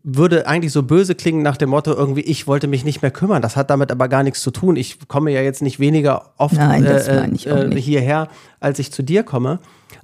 würde 0.03 0.47
eigentlich 0.47 0.73
so 0.73 0.83
böse 0.83 1.15
klingen 1.15 1.43
nach 1.43 1.57
dem 1.57 1.71
Motto 1.71 1.93
irgendwie, 1.93 2.23
ich 2.23 2.47
wollte 2.47 2.67
mich 2.67 2.85
nicht 2.85 3.03
mehr 3.03 3.11
kümmern. 3.11 3.43
Das 3.43 3.57
hat 3.57 3.71
damit 3.71 3.91
aber 3.91 4.09
gar 4.09 4.23
nichts 4.23 4.43
zu 4.43 4.51
tun. 4.51 4.77
Ich 4.77 5.09
komme 5.09 5.31
ja 5.31 5.43
jetzt 5.43 5.63
nicht 5.63 5.79
weniger 5.79 6.33
oft 6.39 6.55
Nein, 6.55 6.85
äh, 6.85 7.25
äh, 7.25 7.27
nicht. 7.29 7.85
hierher, 7.85 8.29
als 8.61 8.79
ich 8.79 8.93
zu 8.93 9.03
dir 9.03 9.23
komme. 9.23 9.61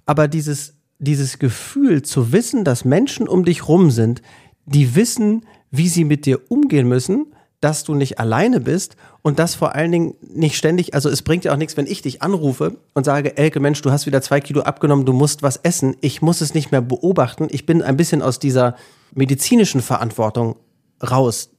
Aber 0.07 0.29
dieses, 0.29 0.75
dieses 0.99 1.39
Gefühl 1.39 2.03
zu 2.03 2.33
wissen, 2.33 2.65
dass 2.65 2.85
Menschen 2.85 3.29
um 3.29 3.45
dich 3.45 3.69
rum 3.69 3.91
sind, 3.91 4.23
die 4.67 4.95
wissen, 4.95 5.47
wie 5.71 5.89
sie 5.89 6.05
mit 6.05 6.27
dir 6.27 6.41
umgehen 6.49 6.89
müssen, 6.89 7.27
dass 7.61 7.85
du 7.85 7.95
nicht 7.95 8.19
alleine 8.19 8.61
bist 8.61 8.97
und 9.23 9.39
das 9.39 9.55
vor 9.55 9.75
allen 9.75 9.93
Dingen 9.93 10.15
nicht 10.21 10.57
ständig, 10.57 10.95
also 10.95 11.09
es 11.09 11.23
bringt 11.23 11.45
ja 11.45 11.53
auch 11.53 11.57
nichts, 11.57 11.77
wenn 11.77 11.87
ich 11.87 12.03
dich 12.03 12.21
anrufe 12.21 12.77
und 12.93 13.05
sage, 13.05 13.37
Elke, 13.37 13.61
Mensch, 13.61 13.81
du 13.83 13.93
hast 13.93 14.05
wieder 14.07 14.21
zwei 14.21 14.41
Kilo 14.41 14.63
abgenommen, 14.63 15.07
du 15.07 15.13
musst 15.13 15.43
was 15.43 15.59
essen. 15.59 15.97
Ich 16.01 16.23
muss 16.23 16.41
es 16.41 16.55
nicht 16.55 16.73
mehr 16.73 16.81
beobachten. 16.81 17.47
Ich 17.51 17.65
bin 17.65 17.81
ein 17.83 17.97
bisschen 17.97 18.21
aus 18.21 18.41
dieser 18.41 18.75
medizinischen 19.15 19.81
Verantwortung 19.81 20.57
raus, 21.03 21.51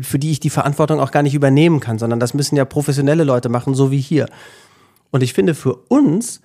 für 0.00 0.18
die 0.18 0.30
ich 0.30 0.40
die 0.40 0.50
Verantwortung 0.50 1.00
auch 1.00 1.10
gar 1.10 1.22
nicht 1.22 1.34
übernehmen 1.34 1.80
kann, 1.80 1.98
sondern 1.98 2.20
das 2.20 2.34
müssen 2.34 2.56
ja 2.56 2.64
professionelle 2.64 3.24
Leute 3.24 3.48
machen, 3.48 3.74
so 3.74 3.90
wie 3.90 4.00
hier. 4.00 4.28
Und 5.10 5.22
ich 5.22 5.32
finde, 5.32 5.54
für 5.54 5.74
uns 5.74 6.40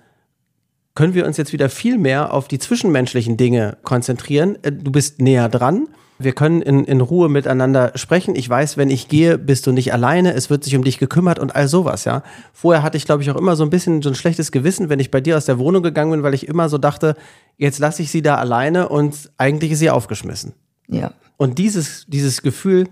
können 0.94 1.14
wir 1.14 1.26
uns 1.26 1.36
jetzt 1.36 1.52
wieder 1.52 1.68
viel 1.68 1.98
mehr 1.98 2.32
auf 2.32 2.48
die 2.48 2.58
zwischenmenschlichen 2.58 3.36
Dinge 3.36 3.78
konzentrieren. 3.82 4.56
Äh, 4.62 4.72
Du 4.72 4.92
bist 4.92 5.20
näher 5.20 5.48
dran. 5.48 5.88
Wir 6.18 6.32
können 6.32 6.62
in, 6.62 6.84
in 6.84 7.00
Ruhe 7.00 7.28
miteinander 7.28 7.90
sprechen. 7.96 8.36
Ich 8.36 8.48
weiß, 8.48 8.76
wenn 8.76 8.88
ich 8.88 9.08
gehe, 9.08 9.36
bist 9.36 9.66
du 9.66 9.72
nicht 9.72 9.92
alleine. 9.92 10.32
Es 10.34 10.48
wird 10.48 10.62
sich 10.62 10.76
um 10.76 10.84
dich 10.84 10.98
gekümmert 10.98 11.40
und 11.40 11.56
all 11.56 11.66
sowas, 11.66 12.04
ja. 12.04 12.22
Vorher 12.52 12.82
hatte 12.84 12.96
ich, 12.96 13.04
glaube 13.04 13.22
ich, 13.22 13.30
auch 13.30 13.36
immer 13.36 13.56
so 13.56 13.64
ein 13.64 13.70
bisschen 13.70 14.00
so 14.00 14.10
ein 14.10 14.14
schlechtes 14.14 14.52
Gewissen, 14.52 14.88
wenn 14.88 15.00
ich 15.00 15.10
bei 15.10 15.20
dir 15.20 15.36
aus 15.36 15.44
der 15.46 15.58
Wohnung 15.58 15.82
gegangen 15.82 16.12
bin, 16.12 16.22
weil 16.22 16.34
ich 16.34 16.46
immer 16.46 16.68
so 16.68 16.78
dachte, 16.78 17.16
jetzt 17.56 17.80
lasse 17.80 18.02
ich 18.02 18.10
sie 18.12 18.22
da 18.22 18.36
alleine 18.36 18.88
und 18.88 19.30
eigentlich 19.38 19.72
ist 19.72 19.80
sie 19.80 19.90
aufgeschmissen. 19.90 20.52
Ja. 20.86 21.12
Und 21.36 21.58
dieses, 21.58 22.04
dieses 22.06 22.42
Gefühl 22.42 22.88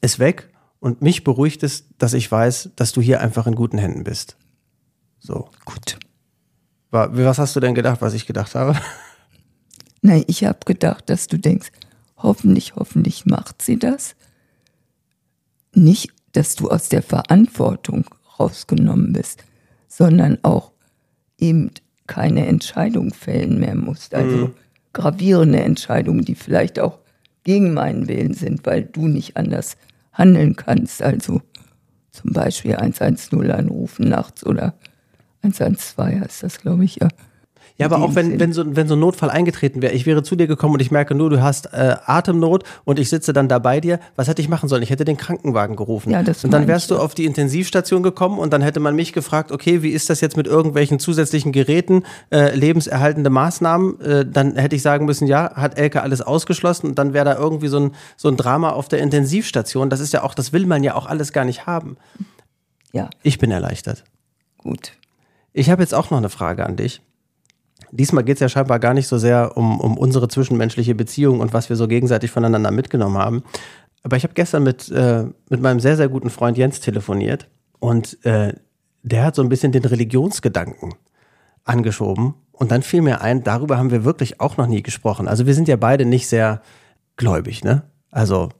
ist 0.00 0.18
weg 0.18 0.48
und 0.80 1.02
mich 1.02 1.22
beruhigt 1.22 1.62
es, 1.62 1.84
dass 1.98 2.14
ich 2.14 2.30
weiß, 2.32 2.70
dass 2.74 2.90
du 2.90 3.00
hier 3.00 3.20
einfach 3.20 3.46
in 3.46 3.54
guten 3.54 3.78
Händen 3.78 4.02
bist. 4.02 4.36
So. 5.20 5.48
Gut. 5.64 5.98
Wa- 6.90 7.10
Was 7.12 7.38
hast 7.38 7.54
du 7.54 7.60
denn 7.60 7.76
gedacht, 7.76 8.00
was 8.02 8.14
ich 8.14 8.26
gedacht 8.26 8.56
habe? 8.56 8.74
Nein, 10.02 10.24
ich 10.26 10.44
habe 10.44 10.58
gedacht, 10.64 11.08
dass 11.10 11.26
du 11.28 11.38
denkst, 11.38 11.70
hoffentlich, 12.22 12.76
hoffentlich 12.76 13.26
macht 13.26 13.62
sie 13.62 13.78
das. 13.78 14.16
Nicht, 15.74 16.12
dass 16.32 16.56
du 16.56 16.68
aus 16.68 16.88
der 16.88 17.02
Verantwortung 17.02 18.04
rausgenommen 18.38 19.12
bist, 19.12 19.44
sondern 19.88 20.38
auch 20.42 20.72
eben 21.38 21.70
keine 22.06 22.46
Entscheidung 22.46 23.12
fällen 23.12 23.60
mehr 23.60 23.74
musst. 23.74 24.14
Also 24.14 24.52
gravierende 24.92 25.60
Entscheidungen, 25.60 26.24
die 26.24 26.34
vielleicht 26.34 26.80
auch 26.80 26.98
gegen 27.44 27.72
meinen 27.74 28.08
Willen 28.08 28.34
sind, 28.34 28.66
weil 28.66 28.84
du 28.84 29.06
nicht 29.06 29.36
anders 29.36 29.76
handeln 30.12 30.56
kannst. 30.56 31.02
Also 31.02 31.40
zum 32.10 32.32
Beispiel 32.32 32.76
110 32.76 33.50
anrufen 33.50 34.08
nachts 34.08 34.44
oder 34.44 34.74
112 35.42 36.20
heißt 36.20 36.42
das, 36.42 36.60
glaube 36.60 36.84
ich, 36.84 36.96
ja. 36.96 37.08
Ja, 37.80 37.86
aber 37.86 38.02
auch 38.02 38.14
wenn, 38.14 38.38
wenn, 38.38 38.52
so, 38.52 38.64
wenn 38.76 38.86
so 38.88 38.94
ein 38.94 39.00
Notfall 39.00 39.30
eingetreten 39.30 39.80
wäre, 39.82 39.92
ich 39.94 40.06
wäre 40.06 40.22
zu 40.22 40.36
dir 40.36 40.46
gekommen 40.46 40.74
und 40.74 40.80
ich 40.80 40.90
merke 40.90 41.14
nur, 41.14 41.30
du 41.30 41.42
hast 41.42 41.72
äh, 41.72 41.96
Atemnot 42.04 42.64
und 42.84 42.98
ich 42.98 43.08
sitze 43.08 43.32
dann 43.32 43.48
da 43.48 43.58
bei 43.58 43.80
dir, 43.80 44.00
was 44.16 44.28
hätte 44.28 44.42
ich 44.42 44.48
machen 44.48 44.68
sollen? 44.68 44.82
Ich 44.82 44.90
hätte 44.90 45.04
den 45.04 45.16
Krankenwagen 45.16 45.76
gerufen. 45.76 46.10
Ja, 46.10 46.22
das 46.22 46.44
und 46.44 46.50
dann 46.52 46.66
wärst 46.68 46.90
ich, 46.90 46.96
du 46.96 47.02
auf 47.02 47.14
die 47.14 47.24
Intensivstation 47.24 48.02
gekommen 48.02 48.38
und 48.38 48.52
dann 48.52 48.62
hätte 48.62 48.80
man 48.80 48.94
mich 48.94 49.12
gefragt, 49.12 49.50
okay, 49.50 49.82
wie 49.82 49.90
ist 49.90 50.10
das 50.10 50.20
jetzt 50.20 50.36
mit 50.36 50.46
irgendwelchen 50.46 50.98
zusätzlichen 50.98 51.52
Geräten, 51.52 52.04
äh, 52.30 52.54
lebenserhaltende 52.54 53.30
Maßnahmen? 53.30 54.00
Äh, 54.00 54.26
dann 54.26 54.56
hätte 54.56 54.76
ich 54.76 54.82
sagen 54.82 55.06
müssen, 55.06 55.26
ja, 55.26 55.54
hat 55.54 55.78
Elke 55.78 56.02
alles 56.02 56.20
ausgeschlossen 56.20 56.86
und 56.88 56.98
dann 56.98 57.14
wäre 57.14 57.24
da 57.24 57.36
irgendwie 57.36 57.68
so 57.68 57.78
ein, 57.80 57.90
so 58.16 58.28
ein 58.28 58.36
Drama 58.36 58.70
auf 58.70 58.88
der 58.88 58.98
Intensivstation. 59.00 59.88
Das 59.90 60.00
ist 60.00 60.12
ja 60.12 60.22
auch, 60.22 60.34
das 60.34 60.52
will 60.52 60.66
man 60.66 60.84
ja 60.84 60.94
auch 60.94 61.06
alles 61.06 61.32
gar 61.32 61.44
nicht 61.46 61.66
haben. 61.66 61.96
Ja, 62.92 63.08
Ich 63.22 63.38
bin 63.38 63.50
erleichtert. 63.50 64.04
gut. 64.58 64.92
Ich 65.52 65.70
habe 65.70 65.82
jetzt 65.82 65.94
auch 65.94 66.10
noch 66.10 66.18
eine 66.18 66.28
Frage 66.28 66.64
an 66.64 66.76
dich. 66.76 67.00
Diesmal 67.90 68.24
geht 68.24 68.36
es 68.36 68.40
ja 68.40 68.48
scheinbar 68.48 68.78
gar 68.78 68.94
nicht 68.94 69.08
so 69.08 69.18
sehr 69.18 69.56
um, 69.56 69.80
um 69.80 69.98
unsere 69.98 70.28
zwischenmenschliche 70.28 70.94
Beziehung 70.94 71.40
und 71.40 71.52
was 71.52 71.68
wir 71.68 71.76
so 71.76 71.88
gegenseitig 71.88 72.30
voneinander 72.30 72.70
mitgenommen 72.70 73.18
haben. 73.18 73.42
Aber 74.02 74.16
ich 74.16 74.22
habe 74.22 74.34
gestern 74.34 74.62
mit, 74.62 74.88
äh, 74.90 75.24
mit 75.48 75.60
meinem 75.60 75.80
sehr, 75.80 75.96
sehr 75.96 76.08
guten 76.08 76.30
Freund 76.30 76.56
Jens 76.56 76.80
telefoniert 76.80 77.48
und 77.78 78.24
äh, 78.24 78.54
der 79.02 79.24
hat 79.24 79.34
so 79.34 79.42
ein 79.42 79.48
bisschen 79.48 79.72
den 79.72 79.84
Religionsgedanken 79.84 80.94
angeschoben. 81.64 82.34
Und 82.52 82.70
dann 82.70 82.82
fiel 82.82 83.00
mir 83.00 83.22
ein, 83.22 83.42
darüber 83.42 83.78
haben 83.78 83.90
wir 83.90 84.04
wirklich 84.04 84.40
auch 84.40 84.56
noch 84.56 84.66
nie 84.66 84.82
gesprochen. 84.82 85.28
Also 85.28 85.46
wir 85.46 85.54
sind 85.54 85.68
ja 85.68 85.76
beide 85.76 86.04
nicht 86.04 86.28
sehr 86.28 86.60
gläubig, 87.16 87.64
ne? 87.64 87.84
Also 88.10 88.50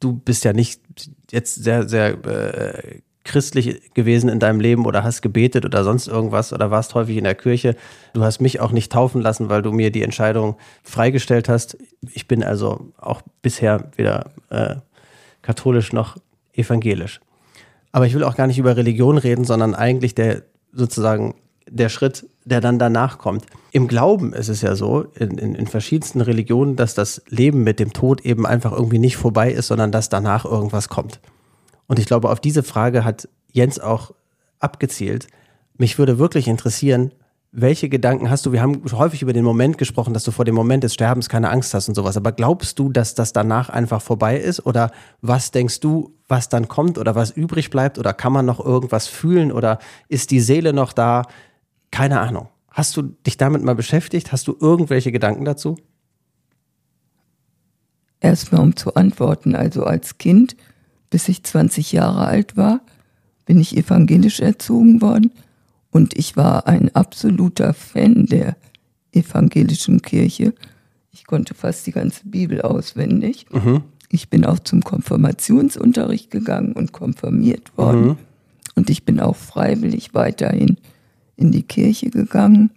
du 0.00 0.14
bist 0.14 0.44
ja 0.44 0.52
nicht 0.52 0.82
jetzt 1.30 1.54
sehr, 1.54 1.88
sehr 1.88 2.24
äh, 2.24 3.00
christlich 3.26 3.92
gewesen 3.92 4.30
in 4.30 4.38
deinem 4.38 4.60
Leben 4.60 4.86
oder 4.86 5.02
hast 5.02 5.20
gebetet 5.20 5.64
oder 5.66 5.84
sonst 5.84 6.06
irgendwas 6.06 6.52
oder 6.52 6.70
warst 6.70 6.94
häufig 6.94 7.16
in 7.16 7.24
der 7.24 7.34
Kirche. 7.34 7.76
Du 8.14 8.22
hast 8.22 8.40
mich 8.40 8.60
auch 8.60 8.72
nicht 8.72 8.90
taufen 8.90 9.20
lassen, 9.20 9.50
weil 9.50 9.60
du 9.60 9.72
mir 9.72 9.90
die 9.90 10.02
Entscheidung 10.02 10.56
freigestellt 10.82 11.48
hast. 11.48 11.76
Ich 12.12 12.26
bin 12.28 12.42
also 12.42 12.92
auch 12.98 13.20
bisher 13.42 13.90
weder 13.96 14.30
äh, 14.48 14.76
katholisch 15.42 15.92
noch 15.92 16.16
evangelisch. 16.54 17.20
Aber 17.92 18.06
ich 18.06 18.14
will 18.14 18.24
auch 18.24 18.36
gar 18.36 18.46
nicht 18.46 18.58
über 18.58 18.76
Religion 18.76 19.18
reden, 19.18 19.44
sondern 19.44 19.74
eigentlich 19.74 20.14
der 20.14 20.42
sozusagen 20.72 21.34
der 21.68 21.88
Schritt, 21.88 22.26
der 22.44 22.60
dann 22.60 22.78
danach 22.78 23.18
kommt. 23.18 23.44
Im 23.72 23.88
Glauben 23.88 24.32
ist 24.32 24.48
es 24.48 24.62
ja 24.62 24.76
so, 24.76 25.06
in, 25.18 25.38
in, 25.38 25.54
in 25.54 25.66
verschiedensten 25.66 26.20
Religionen, 26.20 26.76
dass 26.76 26.94
das 26.94 27.22
Leben 27.28 27.64
mit 27.64 27.80
dem 27.80 27.92
Tod 27.92 28.20
eben 28.20 28.46
einfach 28.46 28.72
irgendwie 28.72 28.98
nicht 28.98 29.16
vorbei 29.16 29.50
ist, 29.50 29.66
sondern 29.66 29.90
dass 29.90 30.08
danach 30.08 30.44
irgendwas 30.44 30.88
kommt. 30.88 31.20
Und 31.86 31.98
ich 31.98 32.06
glaube, 32.06 32.30
auf 32.30 32.40
diese 32.40 32.62
Frage 32.62 33.04
hat 33.04 33.28
Jens 33.52 33.78
auch 33.78 34.12
abgezielt. 34.58 35.28
Mich 35.76 35.98
würde 35.98 36.18
wirklich 36.18 36.48
interessieren, 36.48 37.12
welche 37.58 37.88
Gedanken 37.88 38.28
hast 38.28 38.44
du? 38.44 38.52
Wir 38.52 38.60
haben 38.60 38.82
häufig 38.92 39.22
über 39.22 39.32
den 39.32 39.44
Moment 39.44 39.78
gesprochen, 39.78 40.12
dass 40.12 40.24
du 40.24 40.30
vor 40.30 40.44
dem 40.44 40.54
Moment 40.54 40.84
des 40.84 40.92
Sterbens 40.92 41.30
keine 41.30 41.48
Angst 41.48 41.72
hast 41.72 41.88
und 41.88 41.94
sowas. 41.94 42.16
Aber 42.16 42.32
glaubst 42.32 42.78
du, 42.78 42.90
dass 42.90 43.14
das 43.14 43.32
danach 43.32 43.70
einfach 43.70 44.02
vorbei 44.02 44.38
ist? 44.38 44.66
Oder 44.66 44.90
was 45.22 45.52
denkst 45.52 45.80
du, 45.80 46.14
was 46.28 46.50
dann 46.50 46.68
kommt 46.68 46.98
oder 46.98 47.14
was 47.14 47.30
übrig 47.30 47.70
bleibt? 47.70 47.98
Oder 47.98 48.12
kann 48.12 48.32
man 48.32 48.44
noch 48.44 48.62
irgendwas 48.62 49.06
fühlen? 49.06 49.52
Oder 49.52 49.78
ist 50.08 50.32
die 50.32 50.40
Seele 50.40 50.74
noch 50.74 50.92
da? 50.92 51.22
Keine 51.90 52.20
Ahnung. 52.20 52.48
Hast 52.70 52.94
du 52.96 53.02
dich 53.02 53.38
damit 53.38 53.62
mal 53.62 53.74
beschäftigt? 53.74 54.32
Hast 54.32 54.46
du 54.48 54.56
irgendwelche 54.60 55.10
Gedanken 55.10 55.46
dazu? 55.46 55.76
Erstmal 58.20 58.60
um 58.60 58.76
zu 58.76 58.94
antworten, 58.94 59.54
also 59.54 59.84
als 59.84 60.18
Kind, 60.18 60.56
bis 61.16 61.30
ich 61.30 61.42
20 61.42 61.92
Jahre 61.92 62.26
alt 62.26 62.58
war, 62.58 62.82
bin 63.46 63.58
ich 63.58 63.74
evangelisch 63.74 64.40
erzogen 64.40 65.00
worden 65.00 65.30
und 65.90 66.14
ich 66.14 66.36
war 66.36 66.66
ein 66.66 66.94
absoluter 66.94 67.72
Fan 67.72 68.26
der 68.26 68.54
evangelischen 69.12 70.02
Kirche. 70.02 70.52
Ich 71.12 71.24
konnte 71.24 71.54
fast 71.54 71.86
die 71.86 71.92
ganze 71.92 72.28
Bibel 72.28 72.60
auswendig. 72.60 73.46
Ich 74.10 74.28
bin 74.28 74.44
auch 74.44 74.58
zum 74.58 74.82
Konfirmationsunterricht 74.84 76.30
gegangen 76.30 76.74
und 76.74 76.92
konfirmiert 76.92 77.78
worden. 77.78 78.18
Und 78.74 78.90
ich 78.90 79.06
bin 79.06 79.18
auch 79.18 79.36
freiwillig 79.36 80.12
weiterhin 80.12 80.76
in 81.36 81.50
die 81.50 81.62
Kirche 81.62 82.10
gegangen 82.10 82.72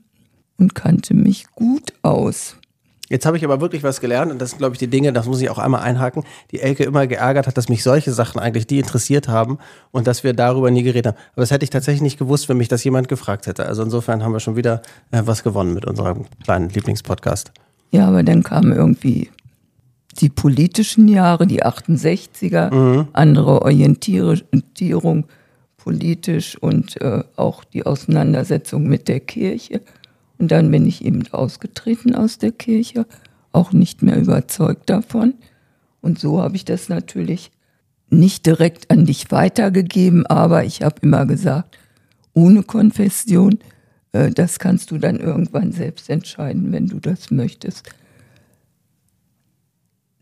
und 0.57 0.75
kannte 0.75 1.13
mich 1.13 1.47
gut 1.55 1.91
aus. 2.03 2.55
Jetzt 3.09 3.25
habe 3.25 3.37
ich 3.37 3.43
aber 3.43 3.59
wirklich 3.59 3.83
was 3.83 4.01
gelernt 4.01 4.31
und 4.31 4.39
das 4.39 4.51
sind, 4.51 4.59
glaube 4.59 4.75
ich, 4.75 4.79
die 4.79 4.87
Dinge, 4.87 5.11
das 5.11 5.25
muss 5.25 5.41
ich 5.41 5.49
auch 5.49 5.57
einmal 5.57 5.81
einhaken, 5.81 6.23
die 6.51 6.61
Elke 6.61 6.83
immer 6.83 7.07
geärgert 7.07 7.47
hat, 7.47 7.57
dass 7.57 7.67
mich 7.67 7.83
solche 7.83 8.11
Sachen 8.11 8.39
eigentlich 8.39 8.67
die 8.67 8.79
interessiert 8.79 9.27
haben 9.27 9.57
und 9.91 10.07
dass 10.07 10.23
wir 10.23 10.33
darüber 10.33 10.69
nie 10.71 10.83
geredet 10.83 11.07
haben. 11.07 11.17
Aber 11.33 11.41
das 11.41 11.51
hätte 11.51 11.63
ich 11.63 11.71
tatsächlich 11.71 12.01
nicht 12.01 12.19
gewusst, 12.19 12.49
wenn 12.49 12.57
mich 12.57 12.67
das 12.67 12.83
jemand 12.83 13.07
gefragt 13.07 13.47
hätte. 13.47 13.65
Also 13.65 13.81
insofern 13.81 14.23
haben 14.23 14.31
wir 14.31 14.39
schon 14.39 14.55
wieder 14.55 14.81
äh, 15.11 15.23
was 15.25 15.43
gewonnen 15.43 15.73
mit 15.73 15.85
unserem 15.85 16.25
kleinen 16.43 16.69
Lieblingspodcast. 16.69 17.51
Ja, 17.91 18.07
aber 18.07 18.23
dann 18.23 18.43
kamen 18.43 18.71
irgendwie 18.71 19.31
die 20.19 20.29
politischen 20.29 21.07
Jahre, 21.07 21.47
die 21.47 21.63
68er, 21.63 23.07
andere 23.13 23.61
Orientierung 23.61 25.25
politisch 25.77 26.57
und 26.57 27.01
äh, 27.01 27.23
auch 27.35 27.63
die 27.63 27.85
Auseinandersetzung 27.85 28.83
mit 28.83 29.07
der 29.07 29.21
Kirche. 29.21 29.81
Und 30.39 30.51
dann 30.51 30.71
bin 30.71 30.87
ich 30.87 31.05
eben 31.05 31.27
ausgetreten 31.31 32.15
aus 32.15 32.39
der 32.39 32.51
Kirche, 32.51 33.05
auch 33.51 33.73
nicht 33.73 34.01
mehr 34.01 34.17
überzeugt 34.17 34.89
davon. 34.89 35.35
Und 36.01 36.17
so 36.17 36.41
habe 36.41 36.55
ich 36.55 36.65
das 36.65 36.87
natürlich 36.89 37.51
nicht 38.09 38.45
direkt 38.45 38.89
an 38.89 39.05
dich 39.05 39.31
weitergegeben, 39.31 40.25
aber 40.25 40.63
ich 40.63 40.81
habe 40.81 40.95
immer 41.01 41.25
gesagt, 41.25 41.77
ohne 42.33 42.63
Konfession, 42.63 43.59
äh, 44.13 44.31
das 44.31 44.59
kannst 44.59 44.91
du 44.91 44.97
dann 44.97 45.19
irgendwann 45.19 45.73
selbst 45.73 46.09
entscheiden, 46.09 46.71
wenn 46.71 46.87
du 46.87 46.99
das 46.99 47.31
möchtest. 47.31 47.89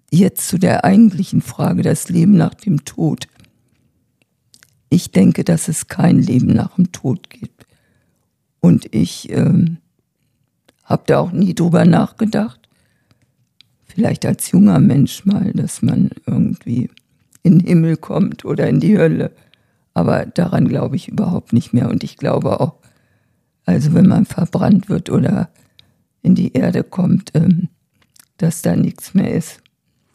Jetzt 0.09 0.47
zu 0.47 0.57
der 0.57 0.83
eigentlichen 0.83 1.41
Frage, 1.41 1.83
das 1.83 2.09
Leben 2.09 2.35
nach 2.35 2.55
dem 2.55 2.85
Tod. 2.85 3.27
Ich 4.89 5.11
denke, 5.11 5.43
dass 5.43 5.67
es 5.67 5.87
kein 5.87 6.21
Leben 6.21 6.47
nach 6.47 6.75
dem 6.75 6.91
Tod 6.91 7.29
gibt. 7.29 7.67
Und 8.61 8.93
ich 8.95 9.29
ähm, 9.29 9.77
habe 10.87 11.03
da 11.05 11.19
auch 11.19 11.31
nie 11.31 11.53
drüber 11.53 11.85
nachgedacht. 11.85 12.59
Vielleicht 13.85 14.25
als 14.25 14.51
junger 14.51 14.79
Mensch 14.79 15.25
mal, 15.25 15.51
dass 15.53 15.81
man 15.81 16.09
irgendwie 16.25 16.89
in 17.43 17.59
den 17.59 17.67
Himmel 17.67 17.97
kommt 17.97 18.45
oder 18.45 18.67
in 18.67 18.79
die 18.79 18.97
Hölle. 18.97 19.31
Aber 19.93 20.25
daran 20.25 20.67
glaube 20.67 20.95
ich 20.95 21.07
überhaupt 21.07 21.53
nicht 21.53 21.73
mehr. 21.73 21.89
Und 21.89 22.03
ich 22.03 22.17
glaube 22.17 22.59
auch, 22.59 22.75
also 23.65 23.93
wenn 23.93 24.07
man 24.07 24.25
verbrannt 24.25 24.89
wird 24.89 25.09
oder 25.09 25.49
in 26.21 26.35
die 26.35 26.53
Erde 26.53 26.83
kommt, 26.83 27.31
ähm, 27.35 27.69
dass 28.37 28.61
da 28.61 28.75
nichts 28.75 29.13
mehr 29.13 29.33
ist. 29.33 29.59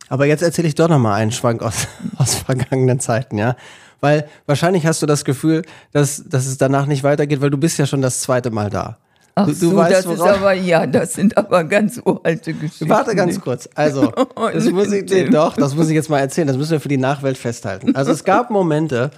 Aber 0.09 0.27
jetzt 0.27 0.43
erzähle 0.43 0.69
ich 0.69 0.75
doch 0.75 0.89
noch 0.89 0.99
mal 0.99 1.15
einen 1.15 1.33
Schwank 1.33 1.63
aus, 1.63 1.89
aus 2.17 2.35
vergangenen 2.35 3.01
Zeiten, 3.01 3.39
ja. 3.39 3.57
Weil 4.01 4.29
wahrscheinlich 4.47 4.87
hast 4.87 5.03
du 5.03 5.07
das 5.07 5.25
Gefühl, 5.25 5.63
dass, 5.93 6.25
dass 6.25 6.47
es 6.47 6.59
danach 6.59 6.87
nicht 6.87 7.05
weitergeht, 7.05 7.41
weil 7.41 7.51
du 7.51 7.59
bist 7.59 7.79
ja 7.79 7.87
schon 7.87 8.03
das 8.03 8.21
zweite 8.21 8.51
Mal 8.51 8.69
da. 8.69 8.99
Ach 9.35 9.47
du, 9.47 9.53
du 9.53 9.57
so, 9.71 9.77
weißt, 9.77 9.92
das 9.92 10.05
ist 10.07 10.18
worauf- 10.18 10.37
aber, 10.38 10.53
ja, 10.53 10.87
das 10.87 11.14
sind 11.14 11.37
aber 11.38 11.64
ganz 11.64 12.01
uralte 12.05 12.53
Geschichten. 12.53 12.88
Warte 12.88 13.14
ganz 13.14 13.40
kurz. 13.40 13.68
Also, 13.75 14.12
das 14.53 14.71
muss 14.71 14.92
ich, 14.92 15.09
nee, 15.11 15.29
doch, 15.31 15.57
das 15.57 15.75
muss 15.75 15.88
ich 15.88 15.95
jetzt 15.95 16.11
mal 16.11 16.18
erzählen. 16.21 16.47
Das 16.49 16.57
müssen 16.59 16.73
wir 16.73 16.81
für 16.81 16.88
die 16.88 16.99
Nachwelt 16.99 17.38
festhalten. 17.38 17.95
Also 17.97 18.12
es 18.12 18.25
gab 18.25 18.51
Momente, 18.51 19.11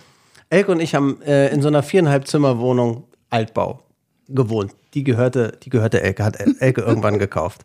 Elke 0.50 0.70
und 0.70 0.81
ich 0.81 0.94
haben 0.94 1.20
äh, 1.22 1.48
in 1.53 1.62
so 1.62 1.68
einer 1.68 1.83
viereinhalb 1.83 2.29
Zimmer 2.29 2.59
Wohnung 2.61 3.05
Altbau 3.31 3.83
gewohnt. 4.29 4.72
Die 4.94 5.03
gehörte, 5.03 5.59
die 5.64 5.70
gehörte 5.70 6.00
Elke, 6.03 6.24
hat 6.24 6.38
El- 6.38 6.55
Elke 6.61 6.81
irgendwann 6.87 7.18
gekauft. 7.18 7.62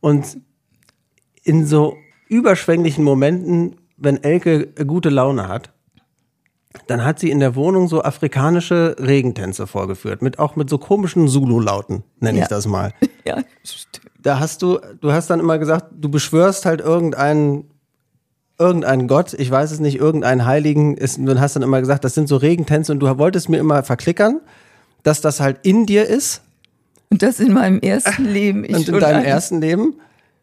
Und 0.00 0.38
in 1.44 1.64
so 1.64 1.96
überschwänglichen 2.28 3.04
Momenten, 3.04 3.76
wenn 3.96 4.22
Elke 4.22 4.66
gute 4.84 5.10
Laune 5.10 5.48
hat, 5.48 5.70
dann 6.86 7.04
hat 7.04 7.18
sie 7.18 7.30
in 7.30 7.40
der 7.40 7.54
Wohnung 7.54 7.88
so 7.88 8.02
afrikanische 8.02 8.96
Regentänze 8.98 9.66
vorgeführt, 9.66 10.22
mit 10.22 10.38
auch 10.38 10.54
mit 10.56 10.68
so 10.70 10.78
komischen 10.78 11.26
Zulu-Lauten, 11.28 12.02
nenne 12.20 12.38
ich 12.38 12.42
Ja. 12.44 12.48
das 12.48 12.66
mal 12.66 12.92
Ja, 13.24 13.38
stimmt. 13.64 14.10
da 14.22 14.38
hast 14.38 14.62
du, 14.62 14.78
du 15.00 15.12
hast 15.12 15.28
dann 15.30 15.40
immer 15.40 15.58
gesagt, 15.58 15.86
du 15.98 16.08
beschwörst 16.10 16.64
halt 16.66 16.80
irgendeinen, 16.80 17.64
irgendeinen 18.58 19.06
Gott, 19.08 19.34
ich 19.34 19.50
weiß 19.50 19.70
es 19.70 19.80
nicht, 19.80 19.96
irgendeinen 19.98 20.44
Heiligen, 20.44 20.96
ist, 20.96 21.18
und 21.18 21.40
hast 21.40 21.56
dann 21.56 21.62
immer 21.62 21.80
gesagt, 21.80 22.04
das 22.04 22.14
sind 22.14 22.28
so 22.28 22.36
Regentänze 22.36 22.92
und 22.92 23.00
du 23.00 23.18
wolltest 23.18 23.48
mir 23.48 23.58
immer 23.58 23.82
verklickern, 23.82 24.40
dass 25.02 25.20
das 25.20 25.40
halt 25.40 25.58
in 25.62 25.86
dir 25.86 26.06
ist 26.06 26.42
Und 27.10 27.22
das 27.22 27.40
in 27.40 27.52
meinem 27.52 27.80
ersten 27.80 28.24
Leben 28.32 28.64
ich 28.64 28.74
und 28.76 28.88
in 28.88 29.00
deinem 29.00 29.16
eine, 29.18 29.26
ersten 29.26 29.60
Leben. 29.60 29.94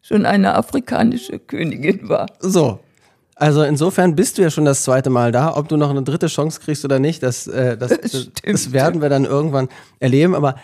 schon 0.02 0.26
eine 0.26 0.56
afrikanische 0.56 1.40
Königin 1.40 2.08
war. 2.10 2.28
So. 2.40 2.80
Also 3.36 3.64
insofern 3.64 4.16
bist 4.16 4.38
du 4.38 4.42
ja 4.42 4.50
schon 4.50 4.66
das 4.66 4.84
zweite 4.84 5.10
Mal 5.10 5.32
da. 5.32 5.56
Ob 5.56 5.68
du 5.68 5.76
noch 5.76 5.90
eine 5.90 6.04
dritte 6.04 6.28
Chance 6.28 6.62
kriegst 6.62 6.86
oder 6.86 7.00
nicht, 7.00 7.22
das, 7.22 7.48
äh, 7.48 7.78
das, 7.78 7.90
das, 8.02 8.30
das 8.44 8.72
werden 8.72 9.02
wir 9.02 9.10
dann 9.10 9.26
irgendwann 9.26 9.68
erleben. 10.00 10.36
Aber 10.36 10.56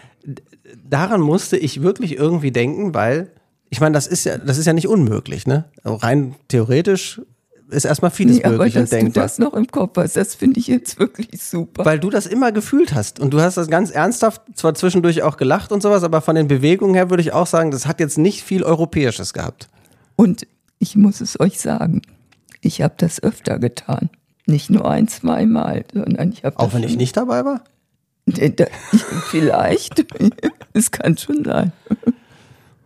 daran 0.90 1.22
musste 1.22 1.58
ich 1.58 1.82
wirklich 1.82 2.18
irgendwie 2.18 2.52
denken, 2.52 2.94
weil 2.94 3.32
ich 3.70 3.80
meine, 3.80 3.94
das 3.94 4.08
ist 4.08 4.26
ja, 4.26 4.38
das 4.38 4.58
ist 4.58 4.66
ja 4.66 4.74
nicht 4.74 4.88
unmöglich, 4.88 5.48
ne? 5.48 5.66
Rein 5.84 6.36
theoretisch 6.50 7.22
ist 7.70 7.86
erstmal 7.86 8.12
vieles 8.12 8.38
Nee, 8.38 8.44
aber 8.44 8.58
möglich 8.58 8.74
dass 8.74 8.84
und 8.84 8.92
du 8.92 8.96
denkbar. 8.98 9.24
das 9.24 9.40
noch 9.40 9.54
im 9.54 9.68
Kopf 9.68 9.96
hast, 9.96 10.18
das 10.18 10.36
finde 10.36 10.60
ich 10.60 10.68
jetzt 10.68 11.00
wirklich 11.00 11.42
super. 11.42 11.86
Weil 11.86 12.00
du 12.00 12.10
das 12.10 12.26
immer 12.26 12.52
gefühlt 12.52 12.94
hast 12.94 13.20
und 13.22 13.34
du 13.34 13.40
hast 13.40 13.56
das 13.56 13.70
ganz 13.70 13.92
ernsthaft, 13.92 14.42
zwar 14.56 14.74
zwischendurch 14.76 15.24
auch 15.24 15.38
gelacht 15.38 15.72
und 15.72 15.82
sowas, 15.82 16.04
aber 16.04 16.20
von 16.20 16.36
den 16.36 16.50
Bewegungen 16.50 16.96
her 16.96 17.10
würde 17.10 17.22
ich 17.22 17.32
auch 17.32 17.48
sagen, 17.48 17.72
das 17.72 17.86
hat 17.86 18.02
jetzt 18.02 18.18
nicht 18.18 18.44
viel 18.44 18.64
Europäisches 18.64 19.32
gehabt. 19.34 19.70
Und 20.18 20.46
ich 20.80 20.98
muss 20.98 21.22
es 21.22 21.40
euch 21.40 21.62
sagen, 21.62 22.02
ich 22.62 22.82
habe 22.82 22.94
das 22.98 23.22
öfter 23.22 23.60
getan. 23.60 24.10
Nicht 24.46 24.70
nur 24.70 24.90
ein, 24.90 25.08
zweimal, 25.08 25.84
sondern 25.94 26.32
ich 26.32 26.44
habe 26.44 26.58
Auch 26.60 26.74
wenn 26.74 26.84
ich 26.84 26.98
nicht 26.98 27.16
dabei 27.18 27.46
war? 27.46 27.62
Vielleicht. 29.30 30.06
Es 30.74 30.90
kann 30.90 31.18
schon 31.18 31.44
sein. 31.44 31.74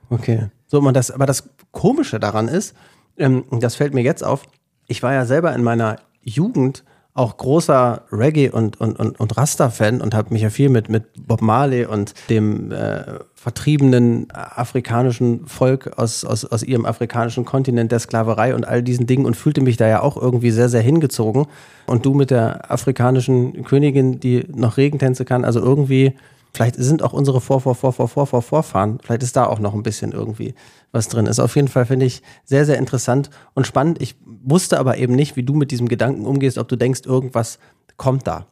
Okay. 0.10 0.50
So, 0.66 0.82
man 0.82 0.96
das, 0.96 1.12
aber 1.12 1.28
das 1.28 1.50
Komische 1.72 2.20
daran 2.20 2.48
ist, 2.48 2.76
ähm, 3.16 3.46
das 3.52 3.76
fällt 3.76 3.94
mir 3.94 4.02
jetzt 4.02 4.24
auf, 4.24 4.48
ich 4.88 5.04
war 5.04 5.14
ja 5.14 5.26
selber 5.26 5.54
in 5.54 5.62
meiner 5.62 5.98
Jugend 6.22 6.84
auch 7.16 7.38
großer 7.38 8.02
Reggae- 8.12 8.52
und, 8.52 8.80
und, 8.82 9.00
und, 9.00 9.18
und 9.18 9.38
Rasta-Fan 9.38 10.02
und 10.02 10.14
habe 10.14 10.34
mich 10.34 10.42
ja 10.42 10.50
viel 10.50 10.68
mit, 10.68 10.90
mit 10.90 11.06
Bob 11.26 11.42
Marley 11.42 11.86
und 11.86 12.14
dem 12.30 12.74
äh, 12.74 13.04
vertriebenen 13.36 14.28
afrikanischen 14.34 15.48
Volk 15.48 15.98
aus, 15.98 16.26
aus, 16.26 16.44
aus 16.44 16.62
ihrem 16.62 16.86
afrikanischen 16.86 17.46
Kontinent 17.46 17.94
der 17.94 18.00
Sklaverei 18.00 18.54
und 18.54 18.68
all 18.68 18.84
diesen 18.84 19.08
Dingen 19.08 19.26
und 19.26 19.38
fühlte 19.38 19.62
mich 19.62 19.78
da 19.78 19.88
ja 19.88 20.02
auch 20.02 20.18
irgendwie 20.18 20.52
sehr, 20.52 20.68
sehr 20.68 20.82
hingezogen. 20.82 21.46
Und 21.86 22.06
du 22.06 22.14
mit 22.14 22.32
der 22.32 22.70
afrikanischen 22.70 23.64
Königin, 23.64 24.20
die 24.20 24.46
noch 24.54 24.76
Regentänze 24.76 25.24
kann, 25.24 25.46
also 25.46 25.62
irgendwie 25.62 26.16
Vielleicht 26.56 26.76
sind 26.78 27.04
auch 27.04 27.12
unsere 27.12 27.42
Vor, 27.42 27.60
Vor, 27.60 27.76
Vor, 27.76 27.92
Vor, 27.92 28.08
Vor, 28.08 28.26
Vor, 28.26 28.42
Vorfahren, 28.42 29.00
vielleicht 29.04 29.24
ist 29.24 29.36
da 29.36 29.46
auch 29.46 29.60
noch 29.60 29.74
ein 29.74 29.84
bisschen 29.84 30.14
irgendwie 30.14 30.56
was 30.94 31.10
drin. 31.10 31.26
Ist 31.26 31.42
auf 31.42 31.54
jeden 31.58 31.68
Fall, 31.68 31.86
finde 31.86 32.06
ich, 32.06 32.22
sehr, 32.46 32.66
sehr 32.66 32.78
interessant 32.78 33.30
und 33.56 33.68
spannend. 33.68 34.02
Ich 34.02 34.16
wusste 34.24 34.80
aber 34.80 34.98
eben 34.98 35.16
nicht, 35.16 35.36
wie 35.36 35.44
du 35.44 35.54
mit 35.54 35.70
diesem 35.72 35.90
Gedanken 35.90 36.26
umgehst, 36.26 36.58
ob 36.58 36.70
du 36.70 36.78
denkst, 36.78 37.02
irgendwas 37.06 37.60
kommt 37.98 38.26
da. 38.26 38.48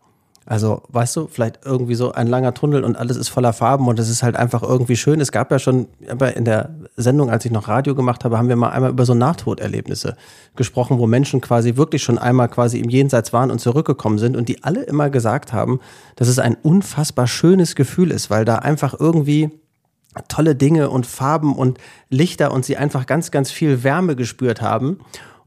Also, 0.45 0.83
weißt 0.89 1.15
du, 1.15 1.27
vielleicht 1.27 1.61
irgendwie 1.65 1.95
so 1.95 2.11
ein 2.11 2.27
langer 2.27 2.53
Tunnel 2.53 2.83
und 2.83 2.97
alles 2.97 3.15
ist 3.15 3.29
voller 3.29 3.53
Farben 3.53 3.87
und 3.87 3.97
es 3.97 4.09
ist 4.09 4.23
halt 4.23 4.35
einfach 4.35 4.61
irgendwie 4.61 4.97
schön. 4.97 5.21
Es 5.21 5.31
gab 5.31 5.51
ja 5.51 5.59
schon, 5.59 5.87
aber 6.09 6.35
in 6.35 6.43
der 6.43 6.71
Sendung, 6.97 7.29
als 7.29 7.45
ich 7.45 7.51
noch 7.51 7.69
Radio 7.69 7.95
gemacht 7.95 8.25
habe, 8.25 8.37
haben 8.37 8.49
wir 8.49 8.57
mal 8.57 8.69
einmal 8.69 8.91
über 8.91 9.05
so 9.05 9.13
Nahtoderlebnisse 9.13 10.17
gesprochen, 10.55 10.99
wo 10.99 11.07
Menschen 11.07 11.39
quasi 11.39 11.77
wirklich 11.77 12.03
schon 12.03 12.17
einmal 12.17 12.49
quasi 12.49 12.79
im 12.79 12.89
Jenseits 12.89 13.31
waren 13.31 13.51
und 13.51 13.59
zurückgekommen 13.59 14.17
sind 14.17 14.35
und 14.35 14.49
die 14.49 14.63
alle 14.63 14.83
immer 14.83 15.09
gesagt 15.09 15.53
haben, 15.53 15.79
dass 16.17 16.27
es 16.27 16.39
ein 16.39 16.57
unfassbar 16.61 17.27
schönes 17.27 17.75
Gefühl 17.75 18.11
ist, 18.11 18.29
weil 18.29 18.43
da 18.43 18.55
einfach 18.55 18.99
irgendwie 18.99 19.49
tolle 20.27 20.55
Dinge 20.55 20.89
und 20.89 21.05
Farben 21.05 21.55
und 21.55 21.79
Lichter 22.09 22.51
und 22.51 22.65
sie 22.65 22.77
einfach 22.77 23.05
ganz, 23.05 23.31
ganz 23.31 23.49
viel 23.49 23.83
Wärme 23.83 24.15
gespürt 24.15 24.61
haben. 24.61 24.99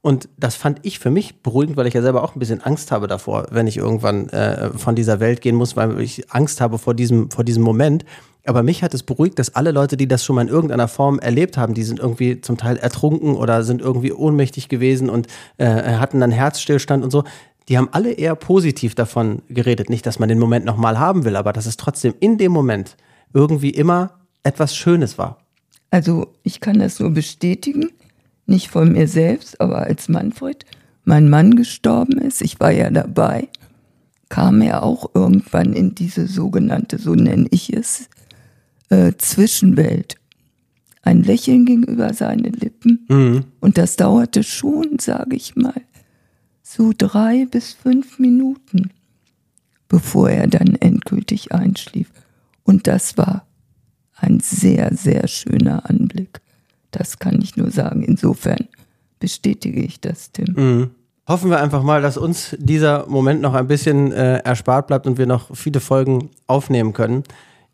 Und 0.06 0.28
das 0.38 0.54
fand 0.54 0.78
ich 0.82 1.00
für 1.00 1.10
mich 1.10 1.42
beruhigend, 1.42 1.76
weil 1.76 1.88
ich 1.88 1.94
ja 1.94 2.00
selber 2.00 2.22
auch 2.22 2.36
ein 2.36 2.38
bisschen 2.38 2.62
Angst 2.62 2.92
habe 2.92 3.08
davor, 3.08 3.48
wenn 3.50 3.66
ich 3.66 3.76
irgendwann 3.76 4.28
äh, 4.28 4.70
von 4.70 4.94
dieser 4.94 5.18
Welt 5.18 5.40
gehen 5.40 5.56
muss, 5.56 5.74
weil 5.74 6.00
ich 6.00 6.30
Angst 6.30 6.60
habe 6.60 6.78
vor 6.78 6.94
diesem, 6.94 7.28
vor 7.28 7.42
diesem 7.42 7.64
Moment. 7.64 8.04
Aber 8.44 8.62
mich 8.62 8.84
hat 8.84 8.94
es 8.94 9.02
beruhigt, 9.02 9.36
dass 9.40 9.56
alle 9.56 9.72
Leute, 9.72 9.96
die 9.96 10.06
das 10.06 10.24
schon 10.24 10.36
mal 10.36 10.42
in 10.42 10.48
irgendeiner 10.48 10.86
Form 10.86 11.18
erlebt 11.18 11.56
haben, 11.56 11.74
die 11.74 11.82
sind 11.82 11.98
irgendwie 11.98 12.40
zum 12.40 12.56
Teil 12.56 12.76
ertrunken 12.76 13.34
oder 13.34 13.64
sind 13.64 13.82
irgendwie 13.82 14.12
ohnmächtig 14.12 14.68
gewesen 14.68 15.10
und 15.10 15.26
äh, 15.56 15.66
hatten 15.66 16.20
dann 16.20 16.30
Herzstillstand 16.30 17.02
und 17.02 17.10
so. 17.10 17.24
Die 17.68 17.76
haben 17.76 17.88
alle 17.90 18.12
eher 18.12 18.36
positiv 18.36 18.94
davon 18.94 19.42
geredet. 19.48 19.90
Nicht, 19.90 20.06
dass 20.06 20.20
man 20.20 20.28
den 20.28 20.38
Moment 20.38 20.64
nochmal 20.64 21.00
haben 21.00 21.24
will, 21.24 21.34
aber 21.34 21.52
dass 21.52 21.66
es 21.66 21.78
trotzdem 21.78 22.14
in 22.20 22.38
dem 22.38 22.52
Moment 22.52 22.96
irgendwie 23.34 23.70
immer 23.70 24.12
etwas 24.44 24.76
Schönes 24.76 25.18
war. 25.18 25.38
Also 25.90 26.28
ich 26.44 26.60
kann 26.60 26.78
das 26.78 27.00
nur 27.00 27.10
bestätigen, 27.10 27.90
nicht 28.46 28.68
von 28.68 28.92
mir 28.92 29.08
selbst, 29.08 29.60
aber 29.60 29.78
als 29.78 30.08
Manfred, 30.08 30.64
mein 31.04 31.28
Mann 31.28 31.56
gestorben 31.56 32.18
ist, 32.18 32.42
ich 32.42 32.58
war 32.60 32.70
ja 32.70 32.90
dabei, 32.90 33.48
kam 34.28 34.60
er 34.60 34.82
auch 34.82 35.10
irgendwann 35.14 35.72
in 35.72 35.94
diese 35.94 36.26
sogenannte, 36.26 36.98
so 36.98 37.14
nenne 37.14 37.46
ich 37.50 37.72
es, 37.72 38.08
äh, 38.88 39.12
Zwischenwelt. 39.18 40.16
Ein 41.02 41.22
Lächeln 41.22 41.64
ging 41.66 41.84
über 41.84 42.12
seine 42.14 42.48
Lippen 42.48 43.06
und 43.60 43.78
das 43.78 43.94
dauerte 43.94 44.42
schon, 44.42 44.98
sage 44.98 45.36
ich 45.36 45.54
mal, 45.54 45.80
so 46.62 46.92
drei 46.96 47.46
bis 47.46 47.72
fünf 47.74 48.18
Minuten, 48.18 48.90
bevor 49.86 50.30
er 50.30 50.48
dann 50.48 50.74
endgültig 50.74 51.52
einschlief. 51.52 52.10
Und 52.64 52.88
das 52.88 53.16
war 53.16 53.46
ein 54.16 54.40
sehr, 54.40 54.96
sehr 54.96 55.28
schöner 55.28 55.88
Anblick. 55.88 56.40
Das 56.90 57.18
kann 57.18 57.40
ich 57.42 57.56
nur 57.56 57.70
sagen. 57.70 58.02
Insofern 58.02 58.68
bestätige 59.18 59.80
ich 59.80 60.00
das, 60.00 60.32
Tim. 60.32 60.54
Hoffen 61.28 61.50
wir 61.50 61.60
einfach 61.60 61.82
mal, 61.82 62.02
dass 62.02 62.16
uns 62.16 62.56
dieser 62.58 63.06
Moment 63.08 63.40
noch 63.40 63.54
ein 63.54 63.66
bisschen 63.66 64.12
äh, 64.12 64.38
erspart 64.38 64.86
bleibt 64.86 65.08
und 65.08 65.18
wir 65.18 65.26
noch 65.26 65.56
viele 65.56 65.80
Folgen 65.80 66.30
aufnehmen 66.46 66.92
können. 66.92 67.24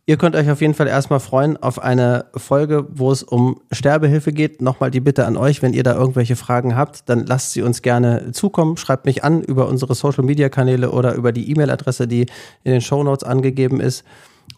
Ihr 0.05 0.17
könnt 0.17 0.35
euch 0.35 0.51
auf 0.51 0.61
jeden 0.61 0.75
Fall 0.75 0.89
erstmal 0.89 1.21
freuen 1.21 1.57
auf 1.59 1.81
eine 1.81 2.25
Folge, 2.35 2.87
wo 2.91 3.13
es 3.13 3.23
um 3.23 3.61
Sterbehilfe 3.71 4.33
geht. 4.33 4.61
Nochmal 4.61 4.91
die 4.91 5.01
Bitte 5.01 5.27
an 5.27 5.37
euch, 5.37 5.63
wenn 5.63 5.75
ihr 5.75 5.85
da 5.85 5.95
irgendwelche 5.95 6.35
Fragen 6.35 6.75
habt, 6.75 7.09
dann 7.09 7.25
lasst 7.25 7.53
sie 7.53 7.63
uns 7.63 7.83
gerne 7.83 8.33
zukommen. 8.33 8.77
Schreibt 8.79 9.05
mich 9.05 9.23
an 9.23 9.43
über 9.43 9.69
unsere 9.69 9.95
Social 9.95 10.25
Media 10.25 10.49
Kanäle 10.49 10.91
oder 10.91 11.15
über 11.15 11.31
die 11.31 11.49
E-Mail-Adresse, 11.51 12.09
die 12.09 12.23
in 12.65 12.73
den 12.73 12.81
Show 12.81 13.05
Notes 13.05 13.23
angegeben 13.23 13.81
ist. 13.81 14.03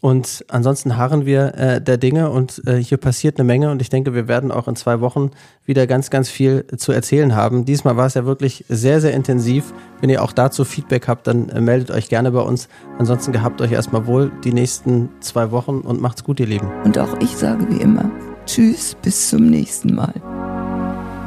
Und 0.05 0.45
ansonsten 0.49 0.99
harren 0.99 1.25
wir 1.25 1.55
äh, 1.55 1.81
der 1.81 1.97
Dinge 1.97 2.29
und 2.29 2.61
äh, 2.67 2.77
hier 2.77 2.99
passiert 2.99 3.39
eine 3.39 3.47
Menge 3.47 3.71
und 3.71 3.81
ich 3.81 3.89
denke, 3.89 4.13
wir 4.13 4.29
werden 4.29 4.53
auch 4.53 4.69
in 4.69 4.77
zwei 4.77 5.01
Wochen 5.01 5.31
wieder 5.65 5.87
ganz, 5.87 6.11
ganz 6.11 6.29
viel 6.29 6.67
zu 6.77 6.93
erzählen 6.93 7.35
haben. 7.35 7.65
Diesmal 7.65 7.97
war 7.97 8.05
es 8.05 8.13
ja 8.13 8.27
wirklich 8.27 8.67
sehr, 8.69 9.01
sehr 9.01 9.15
intensiv. 9.15 9.73
Wenn 10.03 10.11
ihr 10.11 10.23
auch 10.23 10.33
dazu 10.33 10.67
Feedback 10.67 11.09
habt, 11.09 11.27
dann 11.27 11.49
äh, 11.49 11.59
meldet 11.59 11.91
euch 11.91 12.11
gerne 12.11 12.33
bei 12.33 12.43
uns. 12.43 12.69
Ansonsten 12.99 13.33
gehabt 13.33 13.63
euch 13.63 13.73
erstmal 13.73 14.07
wohl 14.07 14.31
die 14.45 14.53
nächsten 14.53 15.09
zwei 15.21 15.51
Wochen 15.53 15.79
und 15.79 16.03
macht's 16.03 16.23
gut, 16.23 16.39
ihr 16.39 16.49
Lieben. 16.49 16.71
Und 16.85 16.99
auch 16.99 17.19
ich 17.21 17.35
sage 17.35 17.67
wie 17.71 17.81
immer, 17.81 18.11
tschüss, 18.45 18.95
bis 19.01 19.31
zum 19.31 19.47
nächsten 19.47 19.95
Mal. 19.95 20.13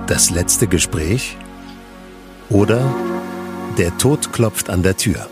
Das 0.05 0.29
letzte 0.29 0.67
Gespräch 0.67 1.35
oder 2.51 2.85
Der 3.79 3.97
Tod 3.97 4.31
klopft 4.33 4.69
an 4.69 4.83
der 4.83 4.97
Tür. 4.97 5.27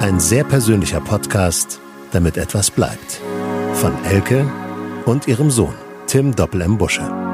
Ein 0.00 0.18
sehr 0.18 0.42
persönlicher 0.42 1.00
Podcast, 1.00 1.80
damit 2.12 2.36
etwas 2.36 2.70
bleibt. 2.70 3.20
Von 3.74 3.92
Elke 4.04 4.50
und 5.06 5.28
ihrem 5.28 5.50
Sohn, 5.50 5.74
Tim 6.06 6.34
Doppel 6.34 6.62
M. 6.62 6.78
Busche. 6.78 7.29